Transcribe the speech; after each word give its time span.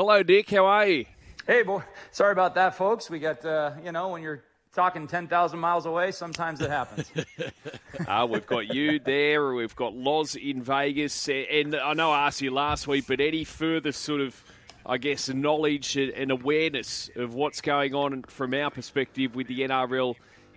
Hello, 0.00 0.22
Dick. 0.22 0.48
How 0.48 0.64
are 0.64 0.86
you? 0.86 1.04
Hey, 1.46 1.62
boy. 1.62 1.82
Sorry 2.10 2.32
about 2.32 2.54
that, 2.54 2.74
folks. 2.74 3.10
We 3.10 3.18
got, 3.18 3.44
uh, 3.44 3.72
you 3.84 3.92
know, 3.92 4.08
when 4.08 4.22
you're 4.22 4.42
talking 4.74 5.06
10,000 5.06 5.58
miles 5.58 5.84
away, 5.84 6.10
sometimes 6.10 6.62
it 6.62 6.70
happens. 6.70 7.12
uh, 8.08 8.26
we've 8.26 8.46
got 8.46 8.74
you 8.74 8.98
there. 8.98 9.52
We've 9.52 9.76
got 9.76 9.92
Loz 9.92 10.36
in 10.36 10.62
Vegas. 10.62 11.28
And 11.28 11.74
I 11.76 11.92
know 11.92 12.12
I 12.12 12.28
asked 12.28 12.40
you 12.40 12.50
last 12.50 12.88
week, 12.88 13.04
but 13.08 13.20
any 13.20 13.44
further 13.44 13.92
sort 13.92 14.22
of, 14.22 14.42
I 14.86 14.96
guess, 14.96 15.28
knowledge 15.28 15.98
and 15.98 16.30
awareness 16.30 17.10
of 17.14 17.34
what's 17.34 17.60
going 17.60 17.94
on 17.94 18.22
from 18.22 18.54
our 18.54 18.70
perspective 18.70 19.34
with 19.34 19.48
the 19.48 19.60
NRL 19.60 20.14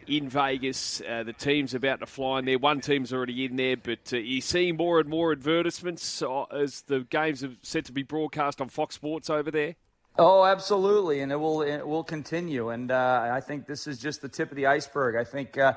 in 0.08 0.30
Vegas? 0.30 1.02
Uh, 1.02 1.24
the 1.24 1.34
team's 1.34 1.74
about 1.74 2.00
to 2.00 2.06
fly 2.06 2.40
in 2.40 2.46
there. 2.46 2.58
One 2.58 2.82
team's 2.82 3.14
already 3.14 3.46
in 3.46 3.56
there, 3.56 3.78
but 3.78 4.12
uh, 4.14 4.18
you're 4.18 4.42
seeing 4.42 4.78
more 4.78 5.00
and 5.00 5.10
more 5.10 5.32
advertisements 5.32 6.22
uh, 6.22 6.44
as 6.44 6.82
the 6.82 7.02
games 7.02 7.44
are 7.44 7.52
set 7.62 7.86
to 7.86 7.92
be 7.92 8.04
broadcast 8.04 8.62
on 8.62 8.70
Fox 8.70 8.96
Sports 8.96 9.30
over 9.30 9.52
there. 9.52 9.76
Oh, 10.18 10.46
absolutely, 10.46 11.22
and 11.22 11.32
it 11.32 11.38
will 11.38 11.63
it 11.63 11.88
will 11.88 12.04
continue. 12.04 12.70
And 12.70 12.91
uh, 12.91 13.30
I 13.32 13.41
think 13.41 13.66
this 13.66 13.88
is 13.88 13.98
just 13.98 14.22
the 14.22 14.30
tip 14.30 14.52
of 14.52 14.55
the 14.55 14.68
iceberg. 14.68 15.16
I 15.16 15.24
think 15.24 15.58
uh, 15.58 15.74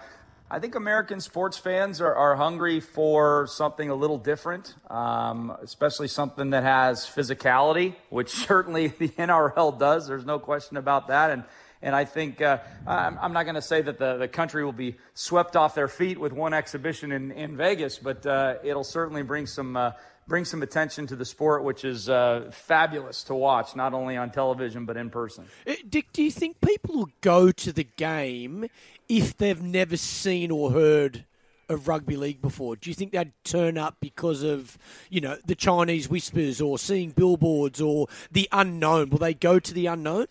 I 0.49 0.61
think 0.61 0.77
American 0.77 1.21
sports 1.21 1.59
fans 1.59 2.01
are, 2.01 2.15
are 2.15 2.37
hungry 2.37 2.79
for 2.79 3.49
something 3.49 3.91
a 3.91 3.95
little 3.97 4.19
different, 4.19 4.75
um, 4.89 5.57
especially 5.61 6.07
something 6.07 6.51
that 6.51 6.63
has 6.63 7.01
physicality, 7.05 7.97
which 8.11 8.31
certainly 8.47 8.89
the 8.89 9.09
NRL 9.09 9.77
does. 9.77 10.07
There's 10.07 10.25
no 10.25 10.39
question 10.39 10.77
about 10.77 11.09
that. 11.09 11.31
And 11.31 11.43
and 11.87 11.95
I 11.95 12.05
think 12.05 12.43
uh, 12.43 12.59
I'm, 12.85 13.17
I'm, 13.23 13.33
not 13.33 13.45
going 13.45 13.55
to 13.55 13.63
say 13.63 13.81
that 13.81 13.97
the, 13.97 14.17
the 14.17 14.27
country 14.27 14.65
will 14.65 14.73
be 14.73 14.97
swept 15.15 15.55
off 15.55 15.77
their 15.77 15.87
feet 15.87 16.19
with 16.19 16.33
one 16.33 16.53
exhibition 16.53 17.13
in, 17.13 17.31
in 17.31 17.57
Vegas, 17.57 17.97
but 17.97 18.27
uh, 18.27 18.55
it'll 18.65 18.83
certainly 18.83 19.23
bring 19.23 19.47
some 19.47 19.77
uh, 19.77 19.93
bring 20.27 20.45
some 20.45 20.63
attention 20.65 21.07
to 21.07 21.15
the 21.15 21.25
sport, 21.25 21.63
which 21.63 21.85
is 21.85 22.09
uh, 22.09 22.51
fabulous 22.53 23.23
to 23.23 23.35
watch, 23.37 23.77
not 23.77 23.95
only 23.95 24.17
on 24.17 24.31
television 24.31 24.85
but 24.85 24.97
in 24.97 25.11
person. 25.11 25.45
Uh, 25.65 25.75
Dick, 25.89 26.13
do 26.13 26.25
you 26.25 26.31
think 26.33 26.61
people 26.61 26.97
will 26.97 27.11
go 27.21 27.53
to 27.53 27.73
the 27.73 27.85
game 27.85 28.67
if 29.09 29.37
they've 29.37 29.63
never 29.63 29.97
seen 29.97 30.51
or 30.51 30.73
heard? 30.73 31.25
Of 31.69 31.89
rugby 31.89 32.17
league 32.17 32.41
before? 32.41 32.77
Do 32.77 32.89
you 32.89 32.95
think 32.95 33.11
they'd 33.11 33.33
turn 33.43 33.77
up 33.77 33.97
because 34.01 34.45
of, 34.45 34.79
you 35.11 35.21
know, 35.21 35.37
the 35.47 35.57
Chinese 35.57 36.09
whispers 36.09 36.61
or 36.61 36.79
seeing 36.79 37.11
billboards 37.11 37.81
or 37.81 38.07
the 38.31 38.49
unknown? 38.53 39.11
Will 39.11 39.19
they 39.19 39.35
go 39.35 39.59
to 39.59 39.75
the 39.75 39.87
unknown? 39.87 40.29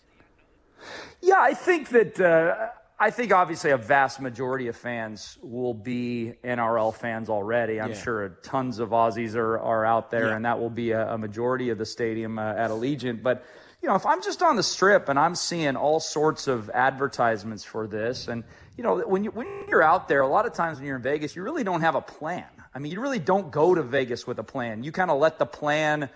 Yeah, 1.20 1.38
I 1.38 1.54
think 1.54 1.90
that. 1.90 2.20
Uh, 2.20 2.68
I 2.98 3.10
think 3.10 3.30
obviously 3.30 3.72
a 3.72 3.76
vast 3.76 4.22
majority 4.22 4.68
of 4.68 4.76
fans 4.76 5.36
will 5.42 5.74
be 5.74 6.32
NRL 6.42 6.94
fans 6.94 7.28
already. 7.28 7.78
I'm 7.78 7.90
yeah. 7.90 8.02
sure 8.02 8.28
tons 8.42 8.78
of 8.78 8.88
Aussies 8.90 9.34
are, 9.34 9.58
are 9.58 9.84
out 9.84 10.10
there, 10.10 10.28
yeah. 10.28 10.36
and 10.36 10.46
that 10.46 10.58
will 10.58 10.70
be 10.70 10.92
a, 10.92 11.12
a 11.12 11.18
majority 11.18 11.68
of 11.68 11.76
the 11.76 11.84
stadium 11.84 12.38
uh, 12.38 12.54
at 12.54 12.70
Allegiant. 12.70 13.22
But 13.22 13.44
you 13.82 13.88
know, 13.88 13.96
if 13.96 14.06
I'm 14.06 14.22
just 14.22 14.42
on 14.42 14.56
the 14.56 14.62
strip 14.62 15.10
and 15.10 15.18
I'm 15.18 15.34
seeing 15.34 15.76
all 15.76 16.00
sorts 16.00 16.48
of 16.48 16.70
advertisements 16.70 17.64
for 17.64 17.86
this, 17.86 18.28
and 18.28 18.44
you 18.78 18.82
know, 18.82 19.00
when 19.00 19.24
you 19.24 19.30
when 19.30 19.46
you're 19.68 19.82
out 19.82 20.08
there, 20.08 20.22
a 20.22 20.28
lot 20.28 20.46
of 20.46 20.54
times 20.54 20.78
when 20.78 20.86
you're 20.86 20.96
in 20.96 21.02
Vegas, 21.02 21.36
you 21.36 21.42
really 21.42 21.64
don't 21.64 21.82
have 21.82 21.96
a 21.96 22.00
plan. 22.00 22.46
I 22.74 22.78
mean, 22.78 22.92
you 22.92 23.00
really 23.00 23.18
don't 23.18 23.50
go 23.50 23.74
to 23.74 23.82
Vegas 23.82 24.26
with 24.26 24.38
a 24.38 24.42
plan. 24.42 24.82
You 24.82 24.92
kind 24.92 25.10
of 25.10 25.18
let 25.18 25.38
the 25.38 25.46
plan 25.46 26.08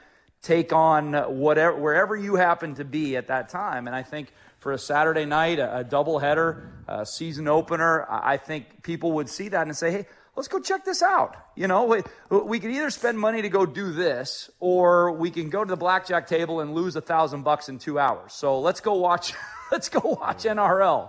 take 0.42 0.72
on 0.72 1.12
whatever 1.12 1.76
wherever 1.76 2.16
you 2.16 2.36
happen 2.36 2.74
to 2.76 2.84
be 2.84 3.16
at 3.16 3.26
that 3.26 3.50
time. 3.50 3.86
And 3.86 3.94
I 3.94 4.02
think 4.02 4.32
for 4.60 4.72
a 4.72 4.78
Saturday 4.78 5.24
night, 5.24 5.58
a, 5.58 5.80
a 5.80 5.84
doubleheader, 5.84 6.68
a 6.86 7.04
season 7.04 7.48
opener, 7.48 8.06
I 8.08 8.36
think 8.36 8.82
people 8.82 9.12
would 9.12 9.28
see 9.28 9.48
that 9.48 9.66
and 9.66 9.76
say, 9.76 9.90
hey, 9.90 10.06
let's 10.36 10.48
go 10.48 10.60
check 10.60 10.84
this 10.84 11.02
out. 11.02 11.36
You 11.56 11.66
know, 11.66 11.84
we, 11.84 12.02
we 12.38 12.60
could 12.60 12.70
either 12.70 12.90
spend 12.90 13.18
money 13.18 13.42
to 13.42 13.48
go 13.48 13.66
do 13.66 13.92
this, 13.92 14.50
or 14.60 15.12
we 15.12 15.30
can 15.30 15.50
go 15.50 15.64
to 15.64 15.68
the 15.68 15.76
blackjack 15.76 16.26
table 16.26 16.60
and 16.60 16.74
lose 16.74 16.94
a 16.94 17.00
thousand 17.00 17.42
bucks 17.42 17.68
in 17.68 17.78
two 17.78 17.98
hours. 17.98 18.32
So 18.32 18.60
let's 18.60 18.80
go 18.80 18.94
watch. 18.94 19.34
let's 19.72 19.88
go 19.88 20.00
watch 20.20 20.44
NRL. 20.44 21.08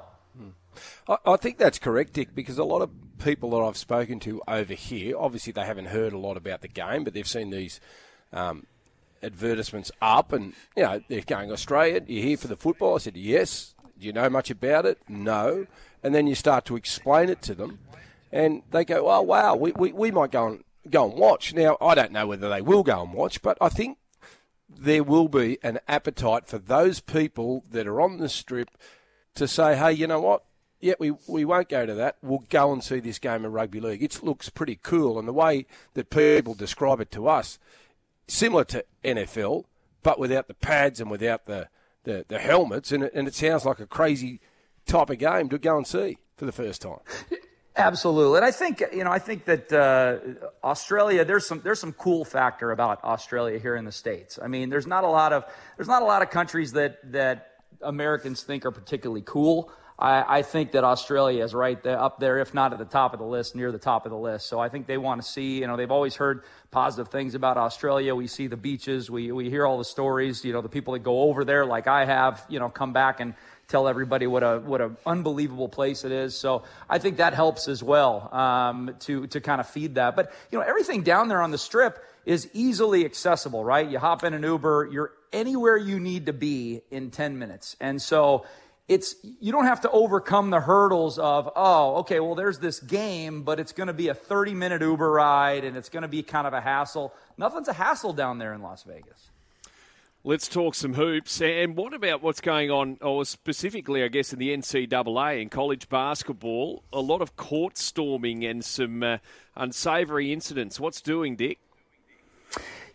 I, 1.07 1.17
I 1.25 1.37
think 1.37 1.57
that's 1.57 1.79
correct, 1.79 2.13
Dick, 2.13 2.33
because 2.33 2.57
a 2.57 2.63
lot 2.63 2.81
of 2.81 2.89
people 3.23 3.51
that 3.51 3.57
I've 3.57 3.77
spoken 3.77 4.19
to 4.21 4.41
over 4.47 4.73
here, 4.73 5.15
obviously 5.17 5.53
they 5.53 5.65
haven't 5.65 5.87
heard 5.87 6.13
a 6.13 6.17
lot 6.17 6.37
about 6.37 6.61
the 6.61 6.67
game, 6.67 7.03
but 7.03 7.13
they've 7.13 7.27
seen 7.27 7.49
these 7.49 7.79
um, 8.33 8.65
advertisements 9.23 9.91
up, 10.01 10.31
and 10.33 10.53
you 10.75 10.83
know 10.83 11.01
they're 11.07 11.21
going 11.21 11.51
Australia. 11.51 12.01
You're 12.05 12.23
here 12.23 12.37
for 12.37 12.47
the 12.47 12.55
football. 12.55 12.95
I 12.95 12.99
said 12.99 13.17
yes. 13.17 13.75
Do 13.99 14.07
you 14.07 14.13
know 14.13 14.29
much 14.29 14.49
about 14.49 14.85
it? 14.85 14.97
No. 15.07 15.67
And 16.03 16.15
then 16.15 16.25
you 16.25 16.33
start 16.33 16.65
to 16.65 16.75
explain 16.75 17.29
it 17.29 17.41
to 17.43 17.53
them, 17.53 17.79
and 18.31 18.63
they 18.71 18.85
go, 18.85 19.09
"Oh 19.09 19.21
wow, 19.21 19.55
we, 19.55 19.71
we, 19.73 19.91
we 19.91 20.11
might 20.11 20.31
go 20.31 20.47
and 20.47 20.63
go 20.89 21.09
and 21.09 21.19
watch." 21.19 21.53
Now 21.53 21.77
I 21.79 21.95
don't 21.95 22.11
know 22.11 22.27
whether 22.27 22.49
they 22.49 22.61
will 22.61 22.83
go 22.83 23.03
and 23.03 23.13
watch, 23.13 23.41
but 23.41 23.57
I 23.61 23.69
think 23.69 23.97
there 24.69 25.03
will 25.03 25.27
be 25.27 25.59
an 25.61 25.79
appetite 25.87 26.47
for 26.47 26.57
those 26.57 26.99
people 26.99 27.63
that 27.69 27.87
are 27.87 28.01
on 28.01 28.17
the 28.17 28.29
strip 28.29 28.69
to 29.35 29.47
say, 29.47 29.75
"Hey, 29.75 29.93
you 29.93 30.07
know 30.07 30.21
what? 30.21 30.43
yeah, 30.81 30.95
we, 30.99 31.11
we 31.27 31.45
won't 31.45 31.69
go 31.69 31.85
to 31.85 31.93
that. 31.93 32.17
We'll 32.21 32.43
go 32.49 32.73
and 32.73 32.83
see 32.83 32.99
this 32.99 33.19
game 33.19 33.45
of 33.45 33.53
rugby 33.53 33.79
league. 33.79 34.03
It 34.03 34.23
looks 34.23 34.49
pretty 34.49 34.79
cool. 34.81 35.19
And 35.19 35.27
the 35.27 35.33
way 35.33 35.67
that 35.93 36.09
people 36.09 36.55
describe 36.55 36.99
it 36.99 37.11
to 37.11 37.27
us, 37.27 37.59
similar 38.31 38.63
to 38.65 38.85
NFL, 39.03 39.65
but 40.03 40.17
without 40.19 40.47
the 40.47 40.53
pads 40.53 40.99
and 40.99 41.11
without 41.11 41.45
the, 41.45 41.67
the, 42.03 42.25
the 42.27 42.39
helmets, 42.39 42.91
and 42.91 43.03
it, 43.03 43.11
and 43.13 43.27
it 43.27 43.35
sounds 43.35 43.65
like 43.65 43.79
a 43.79 43.85
crazy 43.85 44.39
type 44.85 45.09
of 45.09 45.19
game 45.19 45.49
to 45.49 45.59
go 45.59 45.77
and 45.77 45.85
see 45.85 46.17
for 46.37 46.45
the 46.45 46.51
first 46.51 46.81
time. 46.81 46.99
Absolutely, 47.75 48.37
and 48.37 48.45
I 48.45 48.51
think 48.51 48.83
you 48.91 49.05
know 49.05 49.11
I 49.11 49.19
think 49.19 49.45
that 49.45 49.71
uh, 49.71 50.17
Australia 50.61 51.23
there's 51.23 51.47
some 51.47 51.61
there's 51.63 51.79
some 51.79 51.93
cool 51.93 52.25
factor 52.25 52.71
about 52.71 53.01
Australia 53.01 53.59
here 53.59 53.77
in 53.77 53.85
the 53.85 53.93
states. 53.93 54.37
I 54.43 54.47
mean, 54.47 54.69
there's 54.69 54.87
not 54.87 55.05
a 55.05 55.07
lot 55.07 55.31
of 55.31 55.45
there's 55.77 55.87
not 55.87 56.01
a 56.01 56.05
lot 56.05 56.21
of 56.21 56.29
countries 56.29 56.73
that 56.73 56.99
that 57.13 57.53
Americans 57.81 58.43
think 58.43 58.65
are 58.65 58.71
particularly 58.71 59.23
cool. 59.25 59.71
I, 60.01 60.39
I 60.39 60.41
think 60.41 60.71
that 60.71 60.83
Australia 60.83 61.43
is 61.43 61.53
right 61.53 61.81
there, 61.83 61.99
up 61.99 62.19
there, 62.19 62.39
if 62.39 62.53
not 62.53 62.73
at 62.73 62.79
the 62.79 62.85
top 62.85 63.13
of 63.13 63.19
the 63.19 63.25
list, 63.25 63.55
near 63.55 63.71
the 63.71 63.77
top 63.77 64.05
of 64.05 64.11
the 64.11 64.17
list. 64.17 64.47
So 64.47 64.59
I 64.59 64.67
think 64.67 64.87
they 64.87 64.97
want 64.97 65.21
to 65.21 65.27
see, 65.27 65.59
you 65.59 65.67
know, 65.67 65.77
they've 65.77 65.91
always 65.91 66.15
heard 66.15 66.43
positive 66.71 67.09
things 67.09 67.35
about 67.35 67.57
Australia. 67.57 68.15
We 68.15 68.27
see 68.27 68.47
the 68.47 68.57
beaches, 68.57 69.11
we, 69.11 69.31
we 69.31 69.49
hear 69.49 69.65
all 69.65 69.77
the 69.77 69.85
stories, 69.85 70.43
you 70.43 70.53
know, 70.53 70.61
the 70.61 70.69
people 70.69 70.93
that 70.93 71.03
go 71.03 71.21
over 71.23 71.45
there, 71.45 71.65
like 71.65 71.87
I 71.87 72.05
have, 72.05 72.43
you 72.49 72.59
know, 72.59 72.69
come 72.69 72.93
back 72.93 73.19
and 73.19 73.35
tell 73.67 73.87
everybody 73.87 74.27
what 74.27 74.43
a 74.43 74.59
what 74.59 74.81
an 74.81 74.97
unbelievable 75.05 75.69
place 75.69 76.03
it 76.03 76.11
is. 76.11 76.35
So 76.35 76.63
I 76.89 76.97
think 76.97 77.17
that 77.17 77.33
helps 77.33 77.67
as 77.67 77.81
well 77.81 78.33
um, 78.33 78.95
to 79.01 79.27
to 79.27 79.39
kind 79.39 79.61
of 79.61 79.69
feed 79.69 79.95
that. 79.95 80.15
But 80.15 80.33
you 80.51 80.59
know, 80.59 80.65
everything 80.65 81.03
down 81.03 81.29
there 81.29 81.41
on 81.41 81.51
the 81.51 81.57
strip 81.57 82.03
is 82.25 82.49
easily 82.53 83.05
accessible, 83.05 83.63
right? 83.63 83.87
You 83.87 83.99
hop 83.99 84.23
in 84.23 84.33
an 84.33 84.43
Uber, 84.43 84.89
you're 84.91 85.13
anywhere 85.31 85.77
you 85.77 85.99
need 85.99 86.25
to 86.25 86.33
be 86.33 86.81
in 86.91 87.09
10 87.09 87.39
minutes. 87.39 87.75
And 87.79 88.01
so 88.01 88.45
it's 88.91 89.15
you 89.39 89.53
don't 89.53 89.65
have 89.65 89.79
to 89.79 89.89
overcome 89.91 90.49
the 90.49 90.59
hurdles 90.59 91.17
of 91.17 91.49
oh 91.55 91.95
okay 91.95 92.19
well 92.19 92.35
there's 92.35 92.59
this 92.59 92.81
game 92.81 93.41
but 93.43 93.57
it's 93.57 93.71
going 93.71 93.87
to 93.87 93.93
be 93.93 94.09
a 94.09 94.13
30 94.13 94.53
minute 94.53 94.81
uber 94.81 95.09
ride 95.09 95.63
and 95.63 95.77
it's 95.77 95.87
going 95.87 96.01
to 96.01 96.09
be 96.09 96.21
kind 96.21 96.45
of 96.45 96.53
a 96.53 96.59
hassle 96.59 97.13
nothing's 97.37 97.69
a 97.69 97.73
hassle 97.73 98.11
down 98.11 98.37
there 98.37 98.53
in 98.53 98.61
las 98.61 98.83
vegas 98.83 99.29
Let's 100.23 100.47
talk 100.47 100.75
some 100.75 100.93
hoops. 100.93 101.41
And 101.41 101.75
what 101.75 101.95
about 101.95 102.21
what's 102.21 102.41
going 102.41 102.69
on, 102.69 102.99
or 103.01 103.25
specifically, 103.25 104.03
I 104.03 104.07
guess, 104.07 104.31
in 104.31 104.37
the 104.37 104.55
NCAA 104.55 105.41
in 105.41 105.49
college 105.49 105.89
basketball? 105.89 106.83
A 106.93 106.99
lot 106.99 107.23
of 107.23 107.35
court 107.35 107.75
storming 107.75 108.45
and 108.45 108.63
some 108.63 109.01
uh, 109.01 109.17
unsavoury 109.55 110.31
incidents. 110.31 110.79
What's 110.79 111.01
doing, 111.01 111.35
Dick? 111.37 111.57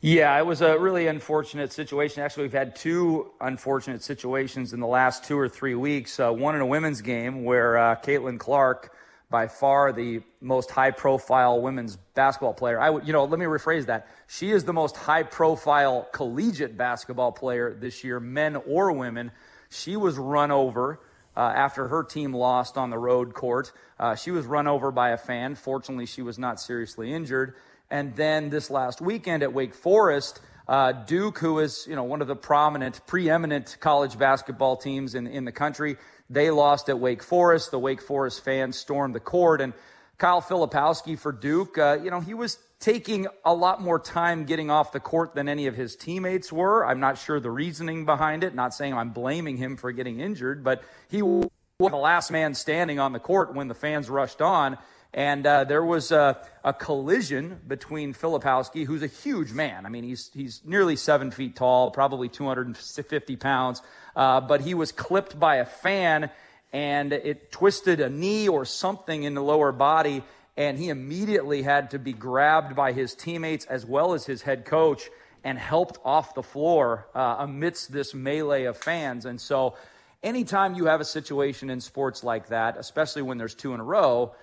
Yeah, 0.03 0.39
it 0.39 0.45
was 0.45 0.61
a 0.61 0.79
really 0.79 1.07
unfortunate 1.07 1.73
situation. 1.73 2.23
Actually, 2.23 2.45
we've 2.45 2.53
had 2.53 2.77
two 2.77 3.31
unfortunate 3.41 4.03
situations 4.03 4.75
in 4.75 4.81
the 4.81 4.87
last 4.87 5.25
two 5.25 5.39
or 5.39 5.49
three 5.49 5.75
weeks. 5.75 6.21
Uh, 6.21 6.31
one 6.31 6.55
in 6.55 6.61
a 6.61 6.67
women's 6.67 7.01
game 7.01 7.45
where 7.45 7.79
uh, 7.79 7.97
Caitlin 7.97 8.39
Clark, 8.39 8.95
by 9.31 9.49
far 9.49 9.93
the 9.93 10.21
most 10.41 10.71
high-profile 10.71 11.61
women's 11.61 11.97
basketball 12.15 12.55
player. 12.55 12.79
I 12.79 12.91
would, 12.91 13.07
you 13.07 13.13
know, 13.13 13.25
let 13.25 13.41
me 13.41 13.47
rephrase 13.47 13.87
that. 13.87 14.07
She 14.29 14.51
is 14.51 14.65
the 14.65 14.73
most 14.73 14.97
high-profile 14.97 16.11
collegiate 16.13 16.77
basketball 16.77 17.33
player 17.33 17.75
this 17.75 18.05
year, 18.05 18.21
men 18.21 18.55
or 18.55 18.93
women. 18.93 19.33
She 19.71 19.97
was 19.97 20.19
run 20.19 20.51
over. 20.51 21.01
Uh, 21.39 21.53
after 21.55 21.87
her 21.89 22.03
team 22.03 22.33
lost 22.33 22.79
on 22.79 22.89
the 22.89 22.97
road 22.97 23.35
court. 23.35 23.71
Uh, 24.01 24.15
she 24.15 24.31
was 24.31 24.47
run 24.47 24.67
over 24.67 24.91
by 24.91 25.11
a 25.11 25.19
fan. 25.19 25.55
Fortunately, 25.55 26.07
she 26.07 26.23
was 26.23 26.39
not 26.39 26.59
seriously 26.59 27.13
injured. 27.13 27.57
And 27.91 28.15
then 28.17 28.51
this 28.51 28.71
last 28.71 29.01
weekend 29.01 29.43
at 29.43 29.53
Wake 29.53 29.75
Forest, 29.75 30.41
uh, 30.69 30.93
Duke, 30.93 31.39
who 31.39 31.61
is 31.61 31.87
you 31.89 31.95
know 31.95 32.05
one 32.05 32.21
of 32.21 32.29
the 32.29 32.37
prominent, 32.37 33.01
preeminent 33.07 33.77
college 33.81 34.19
basketball 34.19 34.77
teams 34.77 35.15
in, 35.15 35.27
in 35.27 35.45
the 35.45 35.53
country, 35.53 35.97
they 36.29 36.51
lost 36.51 36.89
at 36.89 36.99
Wake 36.99 37.23
Forest. 37.23 37.71
The 37.71 37.79
Wake 37.79 38.03
Forest 38.03 38.45
fans 38.45 38.77
stormed 38.77 39.15
the 39.15 39.21
court, 39.21 39.61
and 39.61 39.73
Kyle 40.19 40.43
Filipowski 40.43 41.19
for 41.19 41.31
Duke, 41.31 41.79
uh, 41.79 41.99
you 42.03 42.11
know, 42.11 42.21
he 42.21 42.35
was 42.35 42.59
taking 42.81 43.27
a 43.45 43.55
lot 43.55 43.81
more 43.81 43.99
time 43.99 44.45
getting 44.45 44.71
off 44.71 44.93
the 44.93 45.01
court 45.01 45.35
than 45.35 45.49
any 45.49 45.67
of 45.67 45.75
his 45.75 45.97
teammates 45.97 46.53
were. 46.53 46.87
I'm 46.87 47.01
not 47.01 47.19
sure 47.19 47.41
the 47.41 47.51
reasoning 47.51 48.05
behind 48.05 48.45
it. 48.45 48.55
Not 48.55 48.75
saying 48.75 48.95
I'm 48.95 49.11
blaming 49.11 49.57
him 49.57 49.77
for 49.77 49.93
getting 49.93 50.21
injured, 50.21 50.65
but 50.65 50.83
he 51.09 51.23
was 51.23 51.49
the 51.79 51.97
last 51.97 52.31
man 52.31 52.55
standing 52.55 52.99
on 52.99 53.13
the 53.13 53.19
court 53.19 53.55
when 53.55 53.69
the 53.69 53.75
fans 53.75 54.11
rushed 54.11 54.43
on 54.43 54.79
And 55.17 55.47
uh, 55.47 55.65
there 55.65 55.83
was 55.83 56.13
a, 56.13 56.37
a, 56.63 56.75
collision 56.75 57.59
between 57.67 58.13
Filipowski, 58.13 58.85
who's 58.85 59.03
a 59.03 59.07
huge 59.07 59.51
man. 59.51 59.87
I 59.87 59.89
mean, 59.89 60.05
he's, 60.05 60.31
he's 60.35 60.61
nearly 60.63 60.95
seven 60.95 61.31
feet 61.31 61.57
tall, 61.57 61.91
probably 61.91 62.29
250 62.29 63.37
pounds, 63.37 63.81
uh, 64.15 64.43
but 64.43 64.61
he 64.61 64.75
was 64.75 64.93
clipped 64.93 65.41
by 65.41 65.57
a 65.57 65.65
fan 65.65 66.31
and 66.71 67.15
it 67.15 67.51
twisted 67.51 68.01
a 68.01 68.11
knee 68.11 68.47
or 68.47 68.67
something 68.67 69.23
in 69.23 69.33
the 69.33 69.43
lower 69.43 69.73
body. 69.73 70.23
And 70.55 70.79
he 70.79 70.91
immediately 70.91 71.63
had 71.63 71.93
to 71.93 71.99
be 71.99 72.13
grabbed 72.13 72.77
by 72.77 72.93
his 72.93 73.15
teammates 73.15 73.65
as 73.65 73.87
well 73.87 74.13
as 74.13 74.27
his 74.27 74.43
head 74.43 74.67
coach 74.67 75.09
and 75.43 75.59
helped 75.59 75.99
off 76.05 76.35
the 76.35 76.43
floor 76.43 77.07
uh, 77.15 77.37
amidst 77.39 77.91
this 77.91 78.13
melee 78.13 78.65
of 78.65 78.77
fans. 78.77 79.25
And 79.25 79.41
so, 79.41 79.77
anytime 80.23 80.75
you 80.75 80.87
have 80.87 81.01
a 81.01 81.05
situation 81.05 81.71
in 81.71 81.81
sports 81.81 82.23
like 82.23 82.49
that, 82.49 82.77
especially 82.77 83.23
when 83.23 83.39
there's 83.39 83.55
two 83.55 83.73
in 83.73 83.81
a 83.81 83.85
row, 83.85 84.35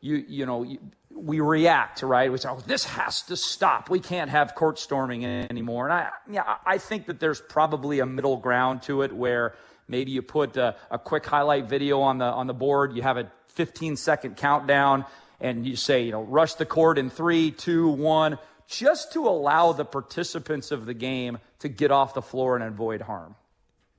you 0.00 0.24
you 0.28 0.46
know 0.46 0.62
you, 0.62 0.78
we 1.14 1.40
react 1.40 2.02
right? 2.02 2.30
We 2.30 2.38
say 2.38 2.48
oh, 2.48 2.60
this 2.66 2.84
has 2.84 3.22
to 3.22 3.36
stop. 3.36 3.90
We 3.90 4.00
can't 4.00 4.30
have 4.30 4.54
court 4.54 4.78
storming 4.78 5.24
anymore. 5.24 5.88
And 5.88 5.92
i 5.92 6.10
yeah 6.30 6.56
i 6.66 6.78
think 6.78 7.06
that 7.06 7.20
there's 7.20 7.40
probably 7.40 8.00
a 8.00 8.06
middle 8.06 8.36
ground 8.36 8.82
to 8.82 9.02
it 9.02 9.12
where 9.12 9.54
maybe 9.88 10.10
you 10.12 10.22
put 10.22 10.56
a, 10.56 10.76
a 10.90 10.98
quick 10.98 11.26
highlight 11.26 11.68
video 11.68 12.00
on 12.00 12.18
the 12.18 12.24
on 12.24 12.46
the 12.46 12.54
board 12.54 12.94
you 12.94 13.02
have 13.02 13.16
a 13.16 13.30
15 13.48 13.96
second 13.96 14.36
countdown 14.36 15.04
and 15.40 15.66
you 15.66 15.76
say 15.76 16.04
you 16.04 16.12
know 16.12 16.22
rush 16.22 16.54
the 16.54 16.66
court 16.66 16.98
in 16.98 17.10
three 17.10 17.50
two 17.50 17.88
one 17.88 18.38
just 18.66 19.12
to 19.12 19.26
allow 19.26 19.72
the 19.72 19.84
participants 19.84 20.70
of 20.70 20.86
the 20.86 20.94
game 20.94 21.38
to 21.58 21.68
get 21.68 21.90
off 21.90 22.14
the 22.14 22.22
floor 22.22 22.54
and 22.54 22.64
avoid 22.64 23.02
harm. 23.02 23.34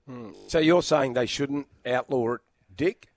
Hmm. 0.08 0.32
so 0.48 0.58
you're 0.60 0.82
saying 0.82 1.14
they 1.14 1.28
shouldn't 1.28 1.68
outlaw 1.86 2.34
it. 2.34 2.42
Dick 2.76 3.11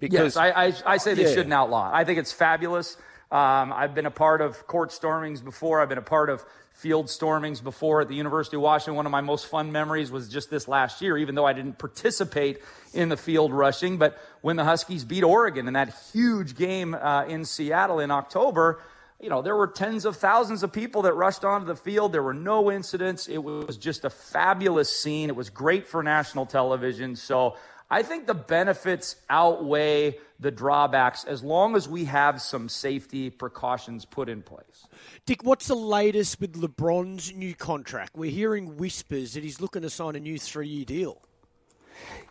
because 0.00 0.36
yes, 0.36 0.36
I, 0.36 0.48
I, 0.48 0.94
I 0.94 0.96
say 0.98 1.14
they 1.14 1.24
yeah. 1.24 1.34
shouldn't 1.34 1.52
outlaw. 1.52 1.90
I 1.92 2.04
think 2.04 2.18
it's 2.18 2.32
fabulous. 2.32 2.96
Um, 3.30 3.72
I've 3.72 3.94
been 3.94 4.06
a 4.06 4.10
part 4.10 4.40
of 4.40 4.66
court 4.66 4.90
stormings 4.90 5.42
before. 5.42 5.82
I've 5.82 5.88
been 5.88 5.98
a 5.98 6.02
part 6.02 6.30
of 6.30 6.44
field 6.72 7.10
stormings 7.10 7.60
before 7.60 8.00
at 8.00 8.08
the 8.08 8.14
University 8.14 8.56
of 8.56 8.62
Washington. 8.62 8.94
One 8.94 9.04
of 9.04 9.12
my 9.12 9.20
most 9.20 9.46
fun 9.46 9.72
memories 9.72 10.10
was 10.10 10.28
just 10.28 10.48
this 10.48 10.68
last 10.68 11.02
year, 11.02 11.18
even 11.18 11.34
though 11.34 11.44
I 11.44 11.52
didn't 11.52 11.78
participate 11.78 12.62
in 12.94 13.08
the 13.08 13.16
field 13.16 13.52
rushing. 13.52 13.98
But 13.98 14.16
when 14.40 14.56
the 14.56 14.64
Huskies 14.64 15.04
beat 15.04 15.24
Oregon 15.24 15.66
in 15.66 15.74
that 15.74 15.94
huge 16.12 16.54
game 16.54 16.94
uh, 16.94 17.24
in 17.24 17.44
Seattle 17.44 17.98
in 17.98 18.10
October, 18.12 18.80
you 19.20 19.28
know, 19.28 19.42
there 19.42 19.56
were 19.56 19.66
tens 19.66 20.04
of 20.04 20.16
thousands 20.16 20.62
of 20.62 20.72
people 20.72 21.02
that 21.02 21.14
rushed 21.14 21.44
onto 21.44 21.66
the 21.66 21.74
field. 21.74 22.12
There 22.12 22.22
were 22.22 22.32
no 22.32 22.70
incidents. 22.70 23.26
It 23.26 23.38
was 23.38 23.76
just 23.76 24.04
a 24.04 24.10
fabulous 24.10 24.88
scene. 24.88 25.28
It 25.28 25.36
was 25.36 25.50
great 25.50 25.88
for 25.88 26.04
national 26.04 26.46
television. 26.46 27.16
So 27.16 27.56
I 27.90 28.02
think 28.02 28.26
the 28.26 28.34
benefits 28.34 29.16
outweigh 29.30 30.18
the 30.40 30.50
drawbacks 30.50 31.24
as 31.24 31.42
long 31.42 31.74
as 31.74 31.88
we 31.88 32.04
have 32.04 32.40
some 32.40 32.68
safety 32.68 33.30
precautions 33.30 34.04
put 34.04 34.28
in 34.28 34.42
place. 34.42 34.86
Dick, 35.24 35.42
what's 35.42 35.68
the 35.68 35.74
latest 35.74 36.40
with 36.40 36.54
LeBron's 36.54 37.34
new 37.34 37.54
contract? 37.54 38.14
We're 38.14 38.30
hearing 38.30 38.76
whispers 38.76 39.34
that 39.34 39.42
he's 39.42 39.60
looking 39.60 39.82
to 39.82 39.90
sign 39.90 40.16
a 40.16 40.20
new 40.20 40.38
three 40.38 40.68
year 40.68 40.84
deal. 40.84 41.22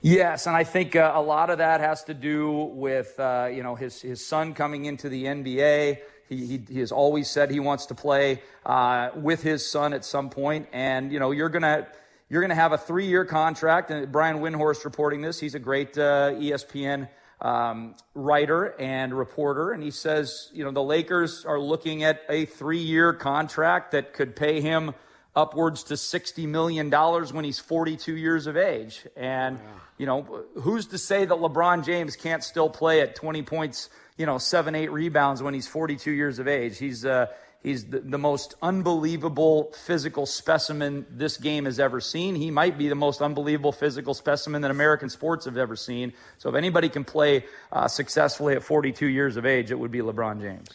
Yes, 0.01 0.48
and 0.48 0.56
I 0.56 0.63
think 0.63 0.95
uh, 0.95 1.12
a 1.15 1.21
lot 1.21 1.50
of 1.50 1.57
that 1.57 1.81
has 1.81 2.04
to 2.06 2.13
do 2.13 2.51
with 2.51 3.19
uh, 3.19 3.50
you 3.51 3.63
know 3.63 3.75
his 3.75 4.01
his 4.01 4.25
son 4.25 4.54
coming 4.54 4.86
into 4.86 5.09
the 5.09 5.25
NBA. 5.25 5.98
He, 6.30 6.45
he, 6.45 6.62
he 6.69 6.80
has 6.80 6.92
always 6.92 7.30
said 7.30 7.50
he 7.51 7.59
wants 7.59 7.88
to 7.88 7.95
play 7.95 8.42
uh, 8.65 9.09
with 9.15 9.42
his 9.42 9.69
son 9.69 9.94
at 9.94 10.06
some 10.06 10.30
point, 10.30 10.68
and 10.71 11.12
you 11.12 11.19
know 11.19 11.31
you're 11.31 11.50
gonna 11.50 11.88
you're 12.29 12.41
going 12.41 12.50
to 12.50 12.56
have 12.56 12.74
a 12.74 12.77
three 12.77 13.07
year 13.07 13.25
contract. 13.25 13.91
And 13.91 14.12
Brian 14.12 14.38
Windhorst 14.38 14.85
reporting 14.85 15.21
this. 15.21 15.39
He's 15.39 15.56
a 15.56 15.59
great 15.59 15.97
uh, 15.97 16.31
ESPN 16.33 17.09
um, 17.41 17.95
writer 18.13 18.75
and 18.79 19.13
reporter. 19.13 19.71
And 19.71 19.81
he 19.81 19.91
says, 19.91 20.50
you 20.53 20.63
know, 20.63 20.71
the 20.71 20.83
Lakers 20.83 21.45
are 21.45 21.59
looking 21.59 22.03
at 22.03 22.21
a 22.29 22.45
three 22.45 22.79
year 22.79 23.13
contract 23.13 23.91
that 23.91 24.13
could 24.13 24.35
pay 24.35 24.62
him 24.62 24.94
upwards 25.35 25.83
to 25.83 25.94
$60 25.94 26.47
million 26.47 26.89
when 26.89 27.45
he's 27.45 27.59
42 27.59 28.18
years 28.18 28.47
of 28.47 28.57
age. 28.57 29.06
And, 29.15 29.59
you 29.97 30.07
know, 30.07 30.45
who's 30.56 30.88
to 30.88 30.97
say 30.97 31.25
that 31.25 31.38
LeBron 31.38 31.85
James 31.85 32.15
can't 32.15 32.44
still 32.44 32.69
play 32.69 33.01
at 33.01 33.15
20 33.15 33.44
points, 33.44 33.89
you 34.18 34.25
know, 34.25 34.39
seven, 34.39 34.73
eight 34.73 34.91
rebounds 34.91 35.44
when 35.44 35.53
he's 35.53 35.68
42 35.68 36.12
years 36.12 36.39
of 36.39 36.47
age? 36.47 36.80
He's, 36.80 37.06
uh, 37.06 37.27
He's 37.63 37.86
the, 37.86 38.00
the, 38.00 38.18
most 38.18 38.56
unbelievable 38.62 39.74
physical 39.86 40.25
specimen 40.25 41.06
this 41.09 41.38
game 41.38 41.65
has 41.65 41.80
ever 41.80 42.00
seen. 42.00 42.36
He 42.36 42.51
might 42.51 42.77
be 42.77 42.88
the 42.88 42.95
most 42.95 43.21
unbelievable 43.21 43.71
physical 43.71 44.13
specimen 44.13 44.62
that 44.62 44.71
American 44.71 45.09
sports 45.09 45.45
have 45.45 45.57
ever 45.57 45.75
seen. 45.75 46.13
So, 46.38 46.50
if 46.50 46.56
anybody 46.56 46.88
can 46.88 47.04
play 47.04 47.45
uh, 47.71 47.88
successfully 47.88 48.56
at 48.56 48.63
42 48.63 49.07
years 49.07 49.38
of 49.38 49.45
age, 49.45 49.71
it 49.71 49.80
would 49.80 49.92
be 49.92 50.00
LeBron 50.00 50.39
James. 50.39 50.69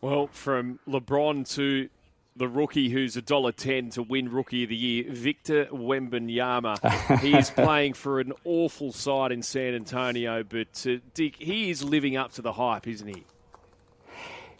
Well, 0.00 0.26
from 0.28 0.80
LeBron 0.88 1.48
to 1.54 1.88
the 2.34 2.48
rookie 2.48 2.88
who's 2.88 3.16
a 3.16 3.22
dollar 3.22 3.52
ten 3.52 3.90
to 3.90 4.02
win 4.02 4.30
Rookie 4.30 4.64
of 4.64 4.70
the 4.70 4.76
Year, 4.76 5.04
Victor 5.08 5.66
Wembanyama. 5.66 7.20
he 7.20 7.36
is 7.36 7.50
playing 7.56 7.92
for 7.92 8.20
an 8.20 8.32
awful 8.44 8.92
side 8.92 9.32
in 9.32 9.42
San 9.42 9.74
Antonio, 9.74 10.42
but 10.42 10.86
uh, 10.88 10.96
Dick, 11.14 11.36
he 11.36 11.70
is 11.70 11.84
living 11.84 12.16
up 12.16 12.32
to 12.32 12.42
the 12.42 12.52
hype, 12.52 12.86
isn't 12.86 13.06
he? 13.06 13.24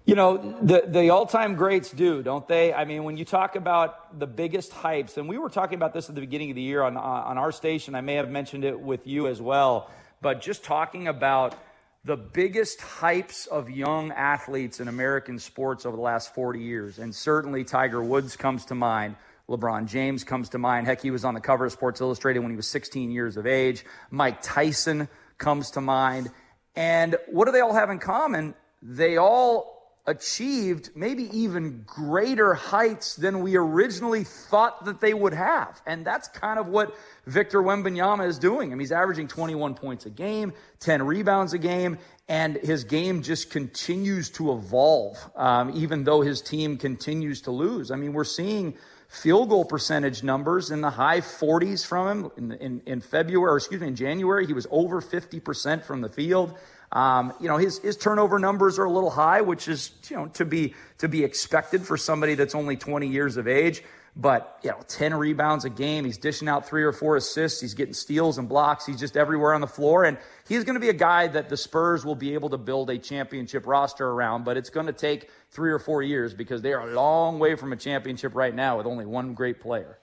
You 0.05 0.17
know, 0.17 0.59
the, 0.61 0.83
the 0.89 1.11
all 1.11 1.27
time 1.27 1.55
greats 1.55 1.91
do, 1.91 2.25
don't 2.25 2.47
they? 2.49 2.73
I 2.73 2.85
mean, 2.85 3.05
when 3.05 3.17
you 3.17 3.25
talk 3.25 3.55
about 3.55 4.19
the 4.19 4.27
biggest 4.27 4.73
hypes, 4.73 5.17
and 5.17 5.29
we 5.29 5.39
were 5.39 5.49
talking 5.49 5.77
about 5.77 5.95
this 5.95 6.09
at 6.09 6.17
the 6.17 6.21
beginning 6.21 6.51
of 6.51 6.57
the 6.57 6.63
year 6.63 6.83
on, 6.83 6.97
on 6.97 7.39
our 7.39 7.53
station, 7.53 7.95
I 7.95 8.01
may 8.01 8.15
have 8.15 8.29
mentioned 8.29 8.65
it 8.65 8.81
with 8.81 9.07
you 9.07 9.29
as 9.29 9.41
well, 9.41 9.91
but 10.21 10.41
just 10.41 10.65
talking 10.65 11.07
about 11.07 11.57
the 12.05 12.17
biggest 12.17 12.81
hypes 12.81 13.47
of 13.47 13.71
young 13.71 14.11
athletes 14.11 14.81
in 14.81 14.89
American 14.89 15.39
sports 15.39 15.87
over 15.87 15.97
the 15.97 16.03
last 16.03 16.35
40 16.35 16.59
years. 16.59 16.99
And 16.99 17.15
certainly 17.15 17.63
Tiger 17.63 18.03
Woods 18.03 18.35
comes 18.35 18.65
to 18.67 18.75
mind. 18.75 19.15
LeBron 19.49 19.87
James 19.87 20.25
comes 20.25 20.49
to 20.49 20.59
mind. 20.59 20.89
Heck, 20.89 21.01
he 21.01 21.13
was 21.13 21.25
on 21.25 21.35
the 21.35 21.41
cover 21.41 21.67
of 21.67 21.71
Sports 21.71 22.01
Illustrated 22.01 22.41
when 22.41 22.51
he 22.51 22.57
was 22.57 22.67
16 22.67 23.13
years 23.13 23.37
of 23.37 23.47
age. 23.47 23.85
Mike 24.11 24.43
Tyson 24.43 25.09
comes 25.39 25.71
to 25.73 25.81
mind. 25.81 26.29
And 26.75 27.17
what 27.29 27.45
do 27.45 27.53
they 27.53 27.61
all 27.61 27.75
have 27.75 27.91
in 27.91 28.01
common? 28.01 28.55
They 28.83 29.17
all 29.17 29.82
achieved 30.07 30.91
maybe 30.97 31.25
even 31.37 31.85
greater 31.87 32.55
heights 32.55 33.15
than 33.15 33.41
we 33.41 33.57
originally 33.57 34.25
thought 34.25 34.85
that 34.85 35.01
they 35.01 35.15
would 35.15 35.33
have. 35.33 35.81
And 35.87 36.05
that's 36.05 36.27
kind 36.29 36.59
of 36.59 36.67
what 36.67 36.97
Victor 37.27 37.63
Wembanyama 37.63 38.27
is 38.27 38.39
doing. 38.39 38.71
I 38.71 38.75
mean, 38.75 38.81
he's 38.81 38.91
averaging 38.91 39.29
21 39.29 39.75
points 39.75 40.07
a 40.07 40.11
game, 40.11 40.55
10 40.81 41.05
rebounds 41.05 41.53
a 41.53 41.59
game, 41.59 41.99
and 42.29 42.57
his 42.57 42.83
game 42.83 43.23
just 43.23 43.51
continues 43.51 44.31
to 44.31 44.53
evolve, 44.53 45.19
um, 45.37 45.71
even 45.75 46.03
though 46.03 46.21
his 46.23 46.41
team 46.41 46.79
continues 46.79 47.43
to 47.43 47.53
lose. 47.53 47.93
I 47.93 47.97
mean, 47.97 48.13
we're 48.13 48.25
seeing 48.25 48.75
field 49.13 49.51
goal 49.51 49.65
percentage 49.65 50.25
numbers 50.25 50.71
in 50.71 50.81
the 50.81 50.91
high 50.91 51.21
40s 51.21 51.87
from 51.87 52.09
him 52.09 52.33
in, 52.37 52.53
in, 52.53 52.83
in 52.87 53.01
February, 53.01 53.53
or 53.53 53.57
excuse 53.59 53.81
me, 53.81 53.89
in 53.89 53.95
January. 53.95 54.47
He 54.47 54.55
was 54.55 54.67
over 54.71 55.01
50% 55.01 55.85
from 55.85 56.01
the 56.01 56.09
field. 56.09 56.57
Um, 56.93 57.33
you 57.41 57.49
know, 57.49 57.57
his, 57.57 57.79
his 57.79 57.97
turnover 57.97 58.39
numbers 58.39 58.79
are 58.79 58.85
a 58.85 58.91
little 58.91 59.11
high, 59.11 59.41
which 59.41 59.67
is, 59.67 59.93
you 60.11 60.17
know, 60.17 60.27
to 60.35 60.45
be, 60.45 60.75
to 60.99 61.09
be 61.09 61.25
expected 61.25 61.87
for 61.87 61.97
somebody 61.97 62.35
that's 62.35 62.55
only 62.55 62.77
20 62.77 63.09
years 63.09 63.39
of 63.39 63.49
age. 63.49 63.83
But, 64.15 64.59
you 64.63 64.69
know, 64.69 64.79
10 64.89 65.15
rebounds 65.15 65.65
a 65.65 65.71
game. 65.71 66.05
He's 66.05 66.19
dishing 66.19 66.47
out 66.47 66.69
three 66.69 66.83
or 66.83 66.93
four 66.93 67.17
assists. 67.17 67.63
He's 67.63 67.73
getting 67.73 67.95
steals 67.95 68.37
and 68.37 68.47
blocks. 68.47 68.85
He's 68.85 69.01
just 69.01 69.17
everywhere 69.17 69.55
on 69.55 69.63
the 69.63 69.67
floor. 69.67 70.05
And 70.05 70.19
he's 70.47 70.65
going 70.65 70.75
to 70.75 70.81
be 70.81 70.91
a 70.91 70.95
guy 70.95 71.29
that 71.29 71.49
the 71.49 71.57
Spurs 71.57 72.05
will 72.05 72.15
be 72.15 72.35
able 72.35 72.51
to 72.51 72.59
build 72.59 72.91
a 72.91 72.99
championship 72.99 73.67
roster 73.67 74.07
around. 74.07 74.45
But 74.45 74.59
it's 74.59 74.69
going 74.69 74.85
to 74.85 74.93
take 74.93 75.31
three 75.51 75.73
or 75.73 75.79
four 75.79 76.03
years 76.03 76.35
because 76.35 76.61
they 76.61 76.75
are 76.75 76.91
a 76.91 76.93
long 76.93 77.39
way 77.39 77.55
from 77.55 77.73
a 77.73 77.77
championship 77.77 78.35
right 78.35 78.55
now 78.55 78.77
with 78.77 78.87
only 78.87 79.07
one 79.07 79.33
great 79.33 79.63
player. 79.63 79.99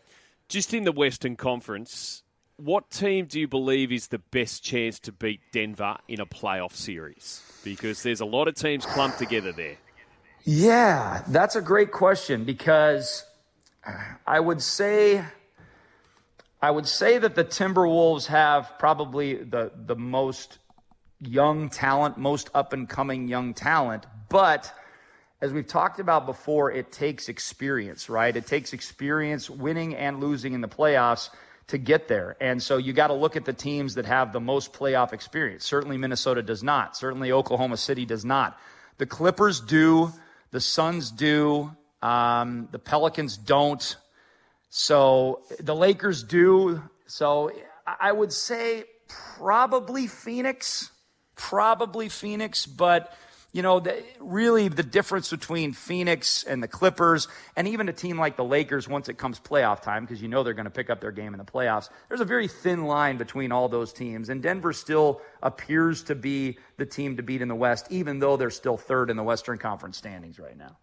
Just 0.48 0.74
in 0.74 0.86
the 0.86 0.92
Western 0.92 1.36
Conference, 1.36 2.24
what 2.60 2.90
team 2.90 3.26
do 3.26 3.40
you 3.40 3.48
believe 3.48 3.92
is 3.92 4.08
the 4.08 4.20
best 4.20 4.64
chance 4.64 5.00
to 5.00 5.12
beat 5.12 5.40
Denver 5.52 5.98
in 6.08 6.20
a 6.20 6.26
playoff 6.26 6.74
series? 6.74 7.42
Because 7.64 8.04
there's 8.04 8.22
a 8.22 8.26
lot 8.26 8.48
of 8.48 8.56
teams 8.56 8.86
clumped 8.86 9.18
together 9.18 9.52
there. 9.52 9.78
Yeah, 10.44 11.24
that's 11.28 11.56
a 11.56 11.62
great 11.62 11.92
question 11.92 12.44
because 12.44 13.26
I 14.26 14.40
would 14.40 14.62
say 14.62 15.24
I 16.62 16.72
would 16.72 16.88
say 16.88 17.18
that 17.18 17.36
the 17.36 17.46
Timberwolves 17.46 18.26
have 18.28 18.74
probably 18.80 19.36
the 19.36 19.72
the 19.76 19.96
most 19.96 20.58
young 21.22 21.70
talent, 21.70 22.18
most 22.18 22.50
up 22.54 22.74
and 22.74 22.88
coming 22.88 23.28
young 23.28 23.54
talent, 23.54 24.06
but 24.30 24.74
as 25.42 25.54
we've 25.54 25.68
talked 25.68 26.02
about 26.02 26.26
before, 26.26 26.70
it 26.72 26.92
takes 26.92 27.30
experience, 27.30 28.10
right? 28.10 28.36
It 28.36 28.46
takes 28.46 28.74
experience 28.74 29.50
winning 29.50 29.96
and 29.96 30.20
losing 30.20 30.54
in 30.54 30.60
the 30.60 30.68
playoffs 30.68 31.30
to 31.70 31.78
get 31.78 32.08
there. 32.08 32.36
And 32.42 32.62
so 32.62 32.78
you 32.78 32.94
got 32.94 33.08
to 33.08 33.14
look 33.14 33.36
at 33.36 33.46
the 33.46 33.54
teams 33.54 33.96
that 33.96 34.06
have 34.06 34.34
the 34.34 34.40
most 34.40 34.74
playoff 34.74 35.14
experience. 35.14 35.66
Certainly 35.66 35.98
Minnesota 35.98 36.44
does 36.44 36.64
not. 36.64 36.98
Certainly 36.98 37.32
Oklahoma 37.32 37.78
City 37.78 38.06
does 38.06 38.26
not. 38.26 38.60
The 38.98 39.06
Clippers 39.06 39.62
do. 39.62 40.12
The 40.52 40.60
Suns 40.60 41.12
do. 41.12 41.72
Um, 42.02 42.68
the 42.72 42.80
Pelicans 42.80 43.38
don't. 43.38 43.98
So 44.70 45.44
the 45.60 45.76
Lakers 45.76 46.24
do. 46.24 46.84
So 47.06 47.52
I 47.86 48.12
would 48.12 48.34
say 48.34 48.84
probably 49.08 50.08
Phoenix. 50.08 50.92
Probably 51.36 52.10
Phoenix, 52.10 52.66
but 52.66 53.14
you 53.52 53.64
know, 53.64 53.80
the, 53.80 54.04
really 54.20 54.68
the 54.68 54.84
difference 54.84 55.32
between 55.32 55.74
Phoenix 55.74 56.44
and 56.44 56.62
the 56.62 56.68
Clippers, 56.68 57.28
and 57.56 57.68
even 57.68 57.90
a 57.90 57.94
team 57.94 58.20
like 58.20 58.38
the 58.38 58.44
Lakers 58.44 58.88
once 58.88 59.10
it 59.10 59.18
comes 59.18 59.40
playoff 59.40 59.82
time, 59.82 60.06
because 60.06 60.22
you 60.22 60.28
know 60.28 60.44
they're 60.44 60.54
going 60.54 60.66
to 60.66 60.72
pick 60.72 60.90
up 60.90 61.02
their 61.02 61.12
game 61.12 61.34
in 61.34 61.40
the 61.40 61.46
playoffs, 61.46 61.90
there's 62.10 62.22
a 62.22 62.26
very 62.26 62.48
thin 62.48 62.86
line 62.86 63.18
between 63.18 63.52
all 63.52 63.68
those 63.68 63.92
teams. 63.92 64.30
And 64.30 64.44
Denver 64.44 64.72
still 64.72 65.22
appears 65.42 66.04
to 66.04 66.16
be 66.16 66.60
the 66.78 66.86
team 66.86 67.18
to 67.18 67.24
beat 67.24 67.42
in 67.42 67.48
the 67.48 67.56
West, 67.56 67.88
even 67.90 68.20
though 68.20 68.38
they're 68.38 68.52
still 68.52 68.78
third 68.78 69.10
in 69.10 69.18
the 69.18 69.24
Western 69.24 69.58
Conference 69.58 69.98
standings 69.98 70.38
right 70.38 70.58
now. 70.58 70.78